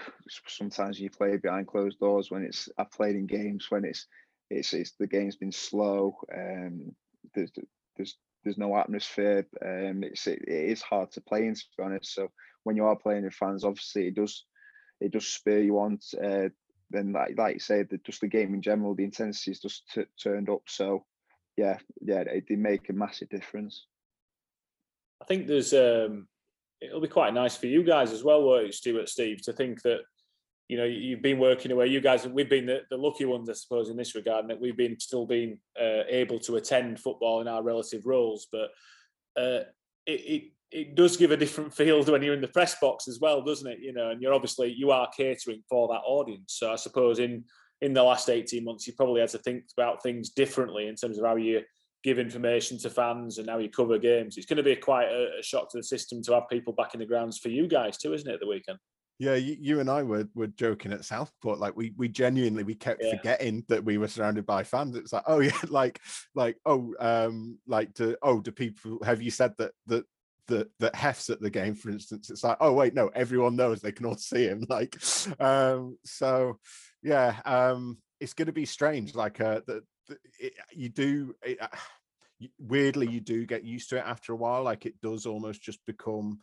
sometimes 0.48 0.98
you 0.98 1.08
play 1.08 1.36
behind 1.36 1.68
closed 1.68 2.00
doors 2.00 2.32
when 2.32 2.42
it's. 2.42 2.68
I've 2.78 2.90
played 2.90 3.14
in 3.14 3.28
games 3.28 3.66
when 3.70 3.84
it's 3.84 4.08
it's 4.50 4.72
it's 4.72 4.90
the 4.98 5.06
game's 5.06 5.36
been 5.36 5.52
slow. 5.52 6.16
Um, 6.36 6.96
there's 7.32 7.52
there's 7.96 8.16
there's 8.42 8.58
no 8.58 8.76
atmosphere. 8.76 9.46
Um, 9.64 10.02
it's 10.02 10.26
it, 10.26 10.40
it 10.48 10.70
is 10.70 10.82
hard 10.82 11.12
to 11.12 11.20
play 11.20 11.46
in 11.46 11.54
to 11.54 11.64
be 11.78 11.84
honest. 11.84 12.12
So 12.12 12.32
when 12.64 12.76
you 12.76 12.84
are 12.84 12.96
playing 12.96 13.24
with 13.24 13.34
fans, 13.34 13.64
obviously 13.64 14.08
it 14.08 14.14
does 14.14 14.44
it 15.00 15.12
does 15.12 15.26
spur 15.26 15.58
you 15.58 15.78
on 15.78 15.98
uh, 16.22 16.48
then 16.90 17.12
like 17.12 17.36
like 17.36 17.54
you 17.54 17.60
say, 17.60 17.84
the, 17.84 17.98
just 17.98 18.20
the 18.20 18.28
game 18.28 18.54
in 18.54 18.62
general, 18.62 18.94
the 18.94 19.04
intensity 19.04 19.52
is 19.52 19.60
just 19.60 19.84
t- 19.92 20.04
turned 20.22 20.50
up. 20.50 20.62
So 20.66 21.04
yeah, 21.56 21.78
yeah, 22.00 22.20
it 22.20 22.46
did 22.46 22.58
make 22.58 22.88
a 22.88 22.92
massive 22.92 23.28
difference. 23.28 23.86
I 25.22 25.24
think 25.24 25.46
there's 25.46 25.72
um, 25.72 26.26
it'll 26.80 27.00
be 27.00 27.08
quite 27.08 27.34
nice 27.34 27.56
for 27.56 27.66
you 27.66 27.82
guys 27.82 28.12
as 28.12 28.24
well, 28.24 28.42
won't 28.42 28.68
it, 28.68 28.74
Stuart, 28.74 29.08
Steve, 29.08 29.42
to 29.42 29.52
think 29.52 29.82
that 29.82 30.00
you 30.68 30.76
know 30.76 30.84
you've 30.84 31.22
been 31.22 31.38
working 31.38 31.70
away. 31.70 31.86
You 31.86 32.00
guys, 32.00 32.26
we've 32.26 32.50
been 32.50 32.66
the, 32.66 32.80
the 32.90 32.96
lucky 32.96 33.24
ones, 33.24 33.48
I 33.48 33.54
suppose, 33.54 33.88
in 33.88 33.96
this 33.96 34.14
regard, 34.14 34.44
and 34.44 34.50
that 34.50 34.60
we've 34.60 34.76
been 34.76 34.98
still 34.98 35.26
been 35.26 35.58
uh, 35.80 36.02
able 36.08 36.40
to 36.40 36.56
attend 36.56 37.00
football 37.00 37.40
in 37.40 37.48
our 37.48 37.62
relative 37.62 38.04
roles, 38.04 38.48
but. 38.50 38.70
Uh, 39.40 39.60
it 40.06 40.50
it 40.72 40.94
does 40.94 41.16
give 41.16 41.30
a 41.30 41.36
different 41.36 41.74
feel 41.74 42.02
when 42.04 42.22
you're 42.22 42.34
in 42.34 42.40
the 42.40 42.48
press 42.48 42.76
box 42.80 43.08
as 43.08 43.18
well, 43.20 43.42
doesn't 43.42 43.70
it? 43.70 43.78
You 43.80 43.92
know, 43.92 44.10
and 44.10 44.22
you're 44.22 44.34
obviously 44.34 44.72
you 44.72 44.90
are 44.90 45.08
catering 45.16 45.62
for 45.68 45.88
that 45.88 46.02
audience. 46.04 46.54
So 46.58 46.72
I 46.72 46.76
suppose 46.76 47.18
in 47.18 47.44
in 47.80 47.94
the 47.94 48.02
last 48.02 48.28
18 48.28 48.64
months, 48.64 48.86
you 48.86 48.92
probably 48.92 49.20
had 49.20 49.30
to 49.30 49.38
think 49.38 49.64
about 49.76 50.02
things 50.02 50.30
differently 50.30 50.86
in 50.86 50.96
terms 50.96 51.18
of 51.18 51.24
how 51.24 51.36
you 51.36 51.62
give 52.02 52.18
information 52.18 52.78
to 52.78 52.90
fans 52.90 53.38
and 53.38 53.48
how 53.48 53.58
you 53.58 53.68
cover 53.68 53.98
games. 53.98 54.36
It's 54.36 54.46
going 54.46 54.58
to 54.58 54.62
be 54.62 54.76
quite 54.76 55.08
a, 55.08 55.38
a 55.38 55.42
shock 55.42 55.70
to 55.70 55.78
the 55.78 55.82
system 55.82 56.22
to 56.22 56.34
have 56.34 56.48
people 56.50 56.72
back 56.72 56.94
in 56.94 57.00
the 57.00 57.06
grounds 57.06 57.38
for 57.38 57.48
you 57.48 57.66
guys 57.66 57.96
too, 57.96 58.12
isn't 58.12 58.30
it? 58.30 58.38
The 58.40 58.46
weekend. 58.46 58.78
Yeah, 59.18 59.34
you, 59.34 59.56
you, 59.60 59.80
and 59.80 59.90
I 59.90 60.02
were 60.02 60.26
were 60.34 60.46
joking 60.46 60.92
at 60.92 61.04
Southport. 61.04 61.58
Like 61.58 61.76
we 61.76 61.92
we 61.98 62.08
genuinely 62.08 62.62
we 62.62 62.74
kept 62.74 63.02
yeah. 63.04 63.16
forgetting 63.16 63.64
that 63.68 63.84
we 63.84 63.98
were 63.98 64.08
surrounded 64.08 64.46
by 64.46 64.62
fans. 64.62 64.96
It's 64.96 65.12
like, 65.12 65.24
oh 65.26 65.40
yeah, 65.40 65.58
like 65.68 66.00
like 66.34 66.56
oh 66.64 66.94
um 67.00 67.58
like 67.66 67.92
to 67.94 68.16
oh 68.22 68.40
do 68.40 68.50
people 68.50 68.98
have 69.04 69.20
you 69.20 69.30
said 69.30 69.52
that 69.58 69.72
that 69.88 70.04
that 70.50 70.68
that 70.78 70.94
hefts 70.94 71.30
at 71.30 71.40
the 71.40 71.50
game, 71.50 71.74
for 71.74 71.90
instance, 71.90 72.30
it's 72.30 72.44
like, 72.44 72.58
oh 72.60 72.72
wait, 72.72 72.94
no, 72.94 73.08
everyone 73.08 73.56
knows 73.56 73.80
they 73.80 73.92
can 73.92 74.06
all 74.06 74.16
see 74.16 74.44
him. 74.44 74.64
Like, 74.68 74.96
um, 75.40 75.98
so 76.04 76.58
yeah, 77.02 77.40
um, 77.44 77.98
it's 78.20 78.34
going 78.34 78.46
to 78.46 78.52
be 78.52 78.66
strange. 78.66 79.14
Like, 79.14 79.40
uh, 79.40 79.60
that 79.66 79.82
you 80.72 80.88
do. 80.88 81.34
It, 81.42 81.60
uh, 81.60 81.68
weirdly, 82.58 83.08
you 83.08 83.20
do 83.20 83.46
get 83.46 83.64
used 83.64 83.90
to 83.90 83.96
it 83.96 84.04
after 84.06 84.32
a 84.32 84.36
while. 84.36 84.62
Like, 84.62 84.86
it 84.86 85.00
does 85.00 85.26
almost 85.26 85.62
just 85.62 85.84
become 85.86 86.38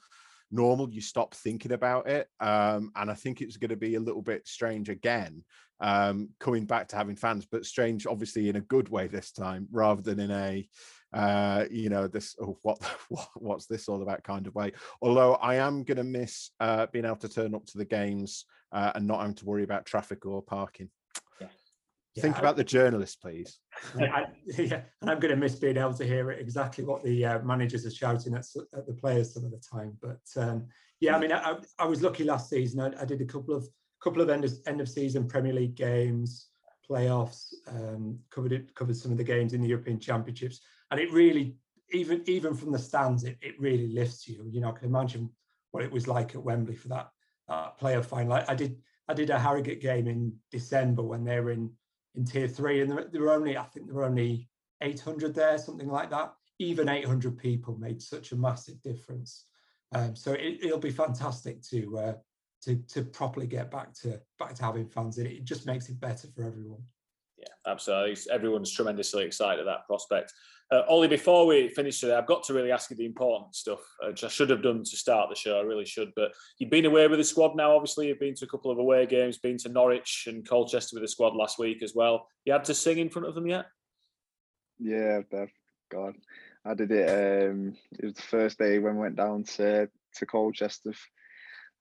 normal 0.51 0.89
you 0.89 1.01
stop 1.01 1.33
thinking 1.33 1.73
about 1.73 2.07
it 2.07 2.29
um, 2.39 2.89
and 2.95 3.11
i 3.11 3.13
think 3.13 3.41
it's 3.41 3.57
going 3.57 3.69
to 3.69 3.75
be 3.75 3.95
a 3.95 3.99
little 3.99 4.21
bit 4.21 4.47
strange 4.47 4.87
again 4.87 5.43
um, 5.79 6.29
coming 6.39 6.65
back 6.65 6.87
to 6.87 6.95
having 6.95 7.15
fans 7.15 7.45
but 7.49 7.65
strange 7.65 8.07
obviously 8.07 8.49
in 8.49 8.55
a 8.55 8.61
good 8.61 8.89
way 8.89 9.07
this 9.07 9.31
time 9.31 9.67
rather 9.71 10.01
than 10.01 10.19
in 10.19 10.31
a 10.31 10.67
uh, 11.13 11.65
you 11.71 11.89
know, 11.89 12.07
this 12.07 12.35
oh, 12.41 12.57
what, 12.63 12.81
what 13.09 13.27
what's 13.35 13.65
this 13.65 13.87
all 13.87 14.01
about 14.01 14.23
kind 14.23 14.47
of 14.47 14.55
way. 14.55 14.71
Although 15.01 15.35
I 15.35 15.55
am 15.55 15.83
going 15.83 15.97
to 15.97 16.03
miss 16.03 16.51
uh, 16.59 16.87
being 16.91 17.05
able 17.05 17.15
to 17.17 17.29
turn 17.29 17.55
up 17.55 17.65
to 17.67 17.77
the 17.77 17.85
games 17.85 18.45
uh, 18.71 18.91
and 18.95 19.07
not 19.07 19.21
having 19.21 19.35
to 19.35 19.45
worry 19.45 19.63
about 19.63 19.85
traffic 19.85 20.25
or 20.25 20.41
parking. 20.41 20.89
Yeah. 21.39 21.47
Think 22.21 22.35
yeah, 22.35 22.39
about 22.39 22.55
I, 22.55 22.57
the 22.57 22.63
journalists, 22.63 23.15
please. 23.15 23.59
I, 23.99 24.25
yeah, 24.57 24.81
and 25.01 25.09
I'm 25.09 25.19
going 25.19 25.33
to 25.33 25.35
miss 25.35 25.55
being 25.55 25.77
able 25.77 25.93
to 25.93 26.05
hear 26.05 26.31
exactly 26.31 26.83
what 26.83 27.03
the 27.03 27.25
uh, 27.25 27.39
managers 27.39 27.85
are 27.85 27.91
shouting 27.91 28.33
at, 28.33 28.45
at, 28.75 28.87
the 28.87 28.93
players 28.93 29.33
some 29.33 29.45
of 29.45 29.51
the 29.51 29.61
time. 29.71 29.95
But 30.01 30.21
um, 30.35 30.67
yeah, 30.99 31.15
I 31.15 31.19
mean, 31.19 31.31
I, 31.31 31.57
I, 31.77 31.85
was 31.85 32.01
lucky 32.01 32.23
last 32.23 32.49
season. 32.49 32.79
I, 32.79 33.01
I, 33.01 33.05
did 33.05 33.21
a 33.21 33.25
couple 33.25 33.53
of 33.53 33.67
couple 34.01 34.21
of 34.21 34.29
end 34.29 34.45
of, 34.45 34.53
end 34.65 34.81
of 34.81 34.89
season 34.89 35.27
Premier 35.27 35.53
League 35.53 35.75
games, 35.75 36.47
playoffs, 36.89 37.53
um, 37.67 38.19
covered 38.29 38.53
it, 38.53 38.73
covered 38.75 38.95
some 38.95 39.11
of 39.11 39.17
the 39.17 39.23
games 39.23 39.53
in 39.53 39.61
the 39.61 39.67
European 39.67 39.99
Championships. 39.99 40.59
And 40.91 40.99
it 40.99 41.11
really 41.11 41.55
even 41.91 42.21
even 42.25 42.53
from 42.53 42.71
the 42.71 42.79
stands 42.79 43.23
it, 43.23 43.37
it 43.41 43.59
really 43.59 43.87
lifts 43.87 44.27
you. 44.27 44.45
You 44.51 44.61
know 44.61 44.69
i 44.69 44.73
can 44.73 44.87
imagine 44.87 45.29
what 45.71 45.83
it 45.83 45.91
was 45.91 46.07
like 46.07 46.35
at 46.35 46.43
wembley 46.43 46.75
for 46.75 46.89
that 46.89 47.09
uh, 47.47 47.69
player 47.71 48.01
final. 48.01 48.33
I, 48.33 48.45
I, 48.49 48.55
did 48.55 48.77
i 49.07 49.13
did 49.13 49.29
a 49.29 49.39
harrogate 49.39 49.79
game 49.79 50.07
in 50.07 50.33
december 50.51 51.01
when 51.01 51.23
they 51.23 51.39
were 51.39 51.51
in 51.51 51.71
in 52.15 52.25
tier 52.25 52.47
three 52.47 52.81
and 52.81 52.91
there, 52.91 53.05
there 53.09 53.21
were 53.21 53.31
only 53.31 53.57
i 53.57 53.63
think 53.63 53.85
there 53.85 53.95
were 53.95 54.03
only 54.03 54.49
800 54.81 55.33
there 55.33 55.57
something 55.57 55.89
like 55.89 56.09
that. 56.11 56.33
Even 56.59 56.89
800 56.89 57.37
people 57.37 57.77
made 57.77 58.01
such 58.01 58.31
a 58.31 58.35
massive 58.35 58.81
difference. 58.81 59.45
Um, 59.93 60.15
so 60.15 60.33
it, 60.33 60.59
will 60.63 60.79
be 60.79 60.91
fantastic 60.91 61.61
to 61.69 61.97
uh, 61.97 62.13
to 62.67 62.75
to 62.75 63.03
properly 63.03 63.47
get 63.47 63.71
back 63.71 63.93
to 63.93 64.19
back 64.37 64.53
to 64.55 64.63
having 64.63 64.87
fans 64.89 65.17
in 65.17 65.25
it. 65.25 65.33
It 65.33 65.43
just 65.45 65.65
makes 65.65 65.89
it 65.89 65.99
better 65.99 66.27
for 66.35 66.43
everyone. 66.43 66.81
Yeah, 67.37 67.53
absolutely. 67.65 68.17
Everyone's 68.31 68.73
tremendously 68.73 69.23
excited 69.23 69.61
at 69.61 69.65
that 69.65 69.85
prospect. 69.85 70.33
Uh, 70.69 70.81
Ollie, 70.89 71.07
before 71.07 71.45
we 71.45 71.69
finish 71.69 71.99
today, 71.99 72.15
I've 72.15 72.25
got 72.25 72.43
to 72.43 72.53
really 72.53 72.71
ask 72.71 72.89
you 72.89 72.97
the 72.97 73.05
important 73.05 73.55
stuff, 73.55 73.79
which 74.05 74.23
I 74.25 74.27
should 74.27 74.49
have 74.49 74.63
done 74.63 74.83
to 74.83 74.97
start 74.97 75.29
the 75.29 75.35
show. 75.35 75.57
I 75.57 75.61
really 75.61 75.85
should. 75.85 76.11
But 76.15 76.31
you've 76.57 76.71
been 76.71 76.85
away 76.85 77.07
with 77.07 77.19
the 77.19 77.23
squad 77.23 77.55
now, 77.55 77.73
obviously. 77.73 78.07
You've 78.07 78.19
been 78.19 78.35
to 78.35 78.45
a 78.45 78.49
couple 78.49 78.71
of 78.71 78.77
away 78.77 79.05
games, 79.05 79.37
been 79.37 79.57
to 79.59 79.69
Norwich 79.69 80.25
and 80.27 80.47
Colchester 80.47 80.95
with 80.95 81.03
the 81.03 81.07
squad 81.07 81.35
last 81.35 81.57
week 81.57 81.83
as 81.83 81.93
well. 81.95 82.27
You 82.43 82.51
had 82.51 82.65
to 82.65 82.73
sing 82.73 82.97
in 82.97 83.09
front 83.09 83.29
of 83.29 83.35
them 83.35 83.47
yet? 83.47 83.67
Yeah, 84.79 85.21
God. 85.89 86.15
I 86.65 86.73
did 86.73 86.91
it. 86.91 87.49
Um, 87.49 87.77
it 87.97 88.05
was 88.05 88.13
the 88.15 88.21
first 88.23 88.57
day 88.57 88.79
when 88.79 88.95
we 88.95 89.01
went 89.03 89.15
down 89.15 89.43
to, 89.43 89.87
to 90.15 90.25
Colchester. 90.25 90.93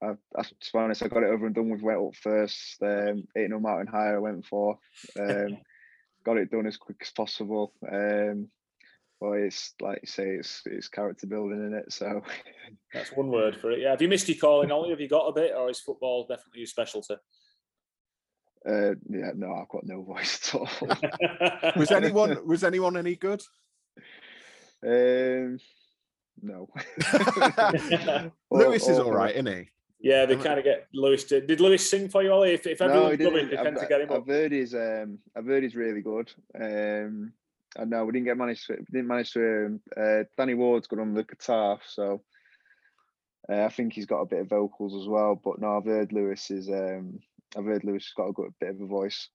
I, 0.03 0.09
I, 0.37 0.43
to 0.43 0.55
be 0.73 0.79
honest, 0.79 1.03
I 1.03 1.09
got 1.09 1.23
it 1.23 1.31
over 1.31 1.47
and 1.47 1.55
done 1.55 1.71
with. 1.71 1.83
Went 1.83 2.01
up 2.01 2.15
first, 2.17 2.77
um, 2.83 3.25
Ain't 3.37 3.51
No 3.51 3.61
Mountain 3.61 3.87
High. 3.87 4.15
I 4.15 4.19
went 4.19 4.45
for, 4.45 4.79
um, 5.19 5.59
got 6.25 6.37
it 6.37 6.51
done 6.51 6.67
as 6.67 6.77
quick 6.77 6.99
as 7.01 7.11
possible. 7.11 7.73
Um, 7.91 8.49
well, 9.21 9.33
it's 9.33 9.73
like 9.81 10.01
you 10.03 10.09
say, 10.09 10.29
it's 10.31 10.63
it's 10.67 10.89
character 10.89 11.27
building 11.27 11.65
in 11.65 11.73
it. 11.73 11.91
So 11.91 12.23
that's 12.93 13.13
one 13.13 13.29
word 13.29 13.57
for 13.57 13.71
it. 13.71 13.81
Yeah. 13.81 13.91
Have 13.91 14.03
you 14.03 14.09
missed 14.09 14.29
your 14.29 14.39
calling, 14.39 14.71
Ollie? 14.71 14.91
Have 14.91 15.01
you 15.01 15.09
got 15.09 15.29
a 15.29 15.33
bit, 15.33 15.53
or 15.57 15.71
is 15.71 15.81
football 15.81 16.27
definitely 16.27 16.61
your 16.61 16.67
specialty? 16.67 17.15
Uh, 18.69 18.95
yeah, 19.09 19.31
no, 19.35 19.55
I've 19.55 19.69
got 19.69 19.87
no 19.87 20.03
voice 20.05 20.55
at 20.55 20.61
all. 20.61 20.69
was 21.77 21.91
anyone 21.91 22.47
was 22.47 22.65
anyone 22.65 22.97
any 22.97 23.17
good? 23.17 23.43
Um, 24.87 25.59
no. 26.43 26.69
Lewis 28.51 28.87
is 28.89 28.99
all 28.99 29.13
right, 29.13 29.35
isn't 29.35 29.47
he? 29.47 29.71
Yeah, 30.07 30.25
they 30.25 30.37
kind 30.37 30.57
of 30.57 30.65
get 30.65 30.87
Lewis. 30.95 31.25
To, 31.25 31.41
did 31.41 31.61
Lewis 31.61 31.91
sing 31.91 32.09
for 32.09 32.23
you, 32.23 32.31
Ollie? 32.31 32.53
If, 32.53 32.65
if 32.65 32.81
everyone's 32.81 33.19
no, 33.19 33.25
coming, 33.25 33.49
they 33.49 33.57
tend 33.57 33.77
I've, 33.77 33.83
to 33.83 33.89
get 33.89 34.01
him 34.03 34.11
up. 34.11 34.19
I've 34.19 34.27
heard 34.29 34.53
he's, 34.53 34.73
um, 34.73 35.19
I've 35.37 35.47
heard 35.47 35.65
he's 35.65 35.75
really 35.75 36.01
good. 36.01 36.33
Um, 36.55 37.33
I 37.77 37.85
know 37.87 38.05
we 38.05 38.13
didn't 38.13 38.27
get 38.27 38.37
managed. 38.37 38.69
To, 38.69 38.77
didn't 38.77 39.09
manage 39.09 39.33
to. 39.33 39.67
Um, 39.67 39.81
uh, 39.97 40.23
Danny 40.37 40.55
Ward's 40.55 40.87
got 40.87 41.01
on 41.01 41.13
the 41.13 41.25
guitar, 41.25 41.81
so 41.85 42.23
uh, 43.51 43.65
I 43.65 43.69
think 43.69 43.95
he's 43.95 44.07
got 44.07 44.21
a 44.21 44.27
bit 44.27 44.43
of 44.43 44.49
vocals 44.49 44.95
as 44.95 45.09
well. 45.09 45.41
But 45.43 45.61
no, 45.61 45.77
I've 45.77 45.85
heard 45.85 46.13
Lewis 46.13 46.53
is. 46.53 46.69
Um, 46.69 47.19
I've 47.57 47.65
heard 47.65 47.83
Lewis 47.83 48.05
has 48.05 48.15
got 48.17 48.29
a 48.29 48.33
good 48.33 48.55
bit 48.61 48.71
of 48.71 48.81
a 48.81 48.87
voice. 48.87 49.29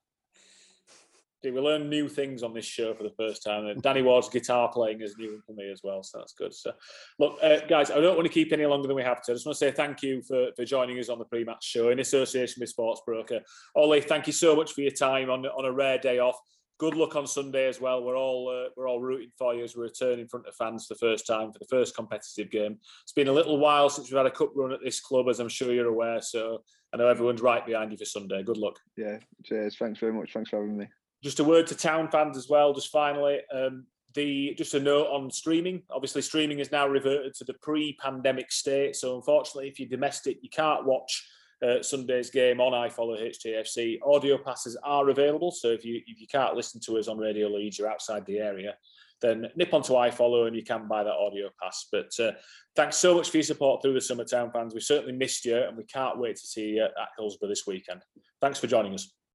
We 1.43 1.59
learn 1.59 1.89
new 1.89 2.07
things 2.07 2.43
on 2.43 2.53
this 2.53 2.65
show 2.65 2.93
for 2.93 3.03
the 3.03 3.13
first 3.17 3.43
time. 3.43 3.65
And 3.65 3.81
Danny 3.81 4.01
Ward's 4.01 4.29
guitar 4.29 4.69
playing 4.71 5.01
is 5.01 5.15
new 5.17 5.41
for 5.45 5.53
me 5.53 5.71
as 5.71 5.81
well, 5.83 6.03
so 6.03 6.19
that's 6.19 6.33
good. 6.33 6.53
So, 6.53 6.73
look, 7.17 7.37
uh, 7.41 7.59
guys, 7.67 7.89
I 7.89 7.99
don't 7.99 8.15
want 8.15 8.27
to 8.27 8.33
keep 8.33 8.53
any 8.53 8.65
longer 8.65 8.87
than 8.87 8.95
we 8.95 9.03
have 9.03 9.23
to. 9.23 9.31
I 9.31 9.35
just 9.35 9.45
want 9.45 9.57
to 9.57 9.65
say 9.65 9.71
thank 9.71 10.03
you 10.03 10.21
for, 10.21 10.49
for 10.55 10.65
joining 10.65 10.99
us 10.99 11.09
on 11.09 11.17
the 11.17 11.25
pre-match 11.25 11.63
show 11.63 11.89
in 11.89 11.99
association 11.99 12.59
with 12.59 12.69
Sports 12.69 13.01
Broker. 13.05 13.39
Ollie, 13.75 14.01
thank 14.01 14.27
you 14.27 14.33
so 14.33 14.55
much 14.55 14.73
for 14.73 14.81
your 14.81 14.91
time 14.91 15.29
on 15.29 15.45
on 15.45 15.65
a 15.65 15.71
rare 15.71 15.97
day 15.97 16.19
off. 16.19 16.37
Good 16.77 16.95
luck 16.95 17.15
on 17.15 17.27
Sunday 17.27 17.67
as 17.67 17.79
well. 17.79 18.03
We're 18.03 18.17
all 18.17 18.49
uh, 18.49 18.69
we're 18.75 18.87
all 18.87 19.01
rooting 19.01 19.31
for 19.37 19.53
you 19.53 19.63
as 19.63 19.75
we 19.75 19.83
return 19.83 20.19
in 20.19 20.27
front 20.27 20.47
of 20.47 20.55
fans 20.55 20.87
for 20.87 20.93
the 20.93 20.99
first 20.99 21.27
time 21.27 21.51
for 21.51 21.59
the 21.59 21.67
first 21.69 21.95
competitive 21.95 22.51
game. 22.51 22.77
It's 23.03 23.13
been 23.13 23.27
a 23.27 23.33
little 23.33 23.57
while 23.57 23.89
since 23.89 24.09
we've 24.09 24.17
had 24.17 24.25
a 24.25 24.31
cup 24.31 24.51
run 24.55 24.71
at 24.71 24.83
this 24.83 24.99
club, 24.99 25.27
as 25.29 25.39
I'm 25.39 25.49
sure 25.49 25.73
you're 25.73 25.87
aware. 25.87 26.21
So 26.21 26.63
I 26.93 26.97
know 26.97 27.07
everyone's 27.07 27.41
right 27.41 27.65
behind 27.65 27.91
you 27.91 27.97
for 27.97 28.05
Sunday. 28.05 28.43
Good 28.43 28.57
luck. 28.57 28.79
Yeah, 28.97 29.17
cheers. 29.43 29.77
Thanks 29.77 29.99
very 29.99 30.13
much. 30.13 30.33
Thanks 30.33 30.49
for 30.49 30.57
having 30.57 30.77
me 30.77 30.87
just 31.23 31.39
a 31.39 31.43
word 31.43 31.67
to 31.67 31.75
town 31.75 32.09
fans 32.09 32.37
as 32.37 32.49
well. 32.49 32.73
Just 32.73 32.91
finally, 32.91 33.39
um, 33.53 33.85
the 34.13 34.53
just 34.57 34.73
a 34.73 34.79
note 34.79 35.07
on 35.07 35.31
streaming. 35.31 35.83
Obviously, 35.89 36.21
streaming 36.21 36.59
is 36.59 36.71
now 36.71 36.87
reverted 36.87 37.33
to 37.35 37.43
the 37.43 37.53
pre-pandemic 37.55 38.51
state. 38.51 38.95
So, 38.95 39.15
unfortunately, 39.15 39.69
if 39.69 39.79
you're 39.79 39.89
domestic, 39.89 40.37
you 40.41 40.49
can't 40.49 40.85
watch 40.85 41.27
uh, 41.65 41.81
Sunday's 41.81 42.29
game 42.29 42.59
on 42.59 42.89
iFollow 42.89 43.21
HTFC. 43.21 43.99
Audio 44.05 44.37
passes 44.37 44.77
are 44.83 45.09
available. 45.09 45.51
So, 45.51 45.69
if 45.69 45.85
you 45.85 46.01
if 46.07 46.19
you 46.19 46.27
can't 46.27 46.55
listen 46.55 46.81
to 46.81 46.97
us 46.97 47.07
on 47.07 47.17
Radio 47.17 47.47
Leeds, 47.47 47.77
you're 47.77 47.89
outside 47.89 48.25
the 48.25 48.39
area. 48.39 48.75
Then 49.21 49.47
nip 49.55 49.71
onto 49.71 49.93
iFollow 49.93 50.47
and 50.47 50.55
you 50.55 50.63
can 50.63 50.87
buy 50.87 51.03
that 51.03 51.13
audio 51.13 51.49
pass. 51.61 51.87
But 51.91 52.09
uh, 52.19 52.31
thanks 52.75 52.97
so 52.97 53.15
much 53.15 53.29
for 53.29 53.37
your 53.37 53.43
support 53.43 53.81
through 53.81 53.93
the 53.93 53.99
Summertown 53.99 54.51
fans. 54.51 54.73
We 54.73 54.79
certainly 54.79 55.13
missed 55.13 55.45
you 55.45 55.57
and 55.57 55.77
we 55.77 55.83
can't 55.83 56.17
wait 56.17 56.37
to 56.37 56.47
see 56.47 56.69
you 56.69 56.85
at 56.85 57.09
Hillsborough 57.17 57.49
this 57.49 57.67
weekend. 57.67 58.01
Thanks 58.41 58.57
for 58.57 58.65
joining 58.65 58.95
us. 58.95 59.20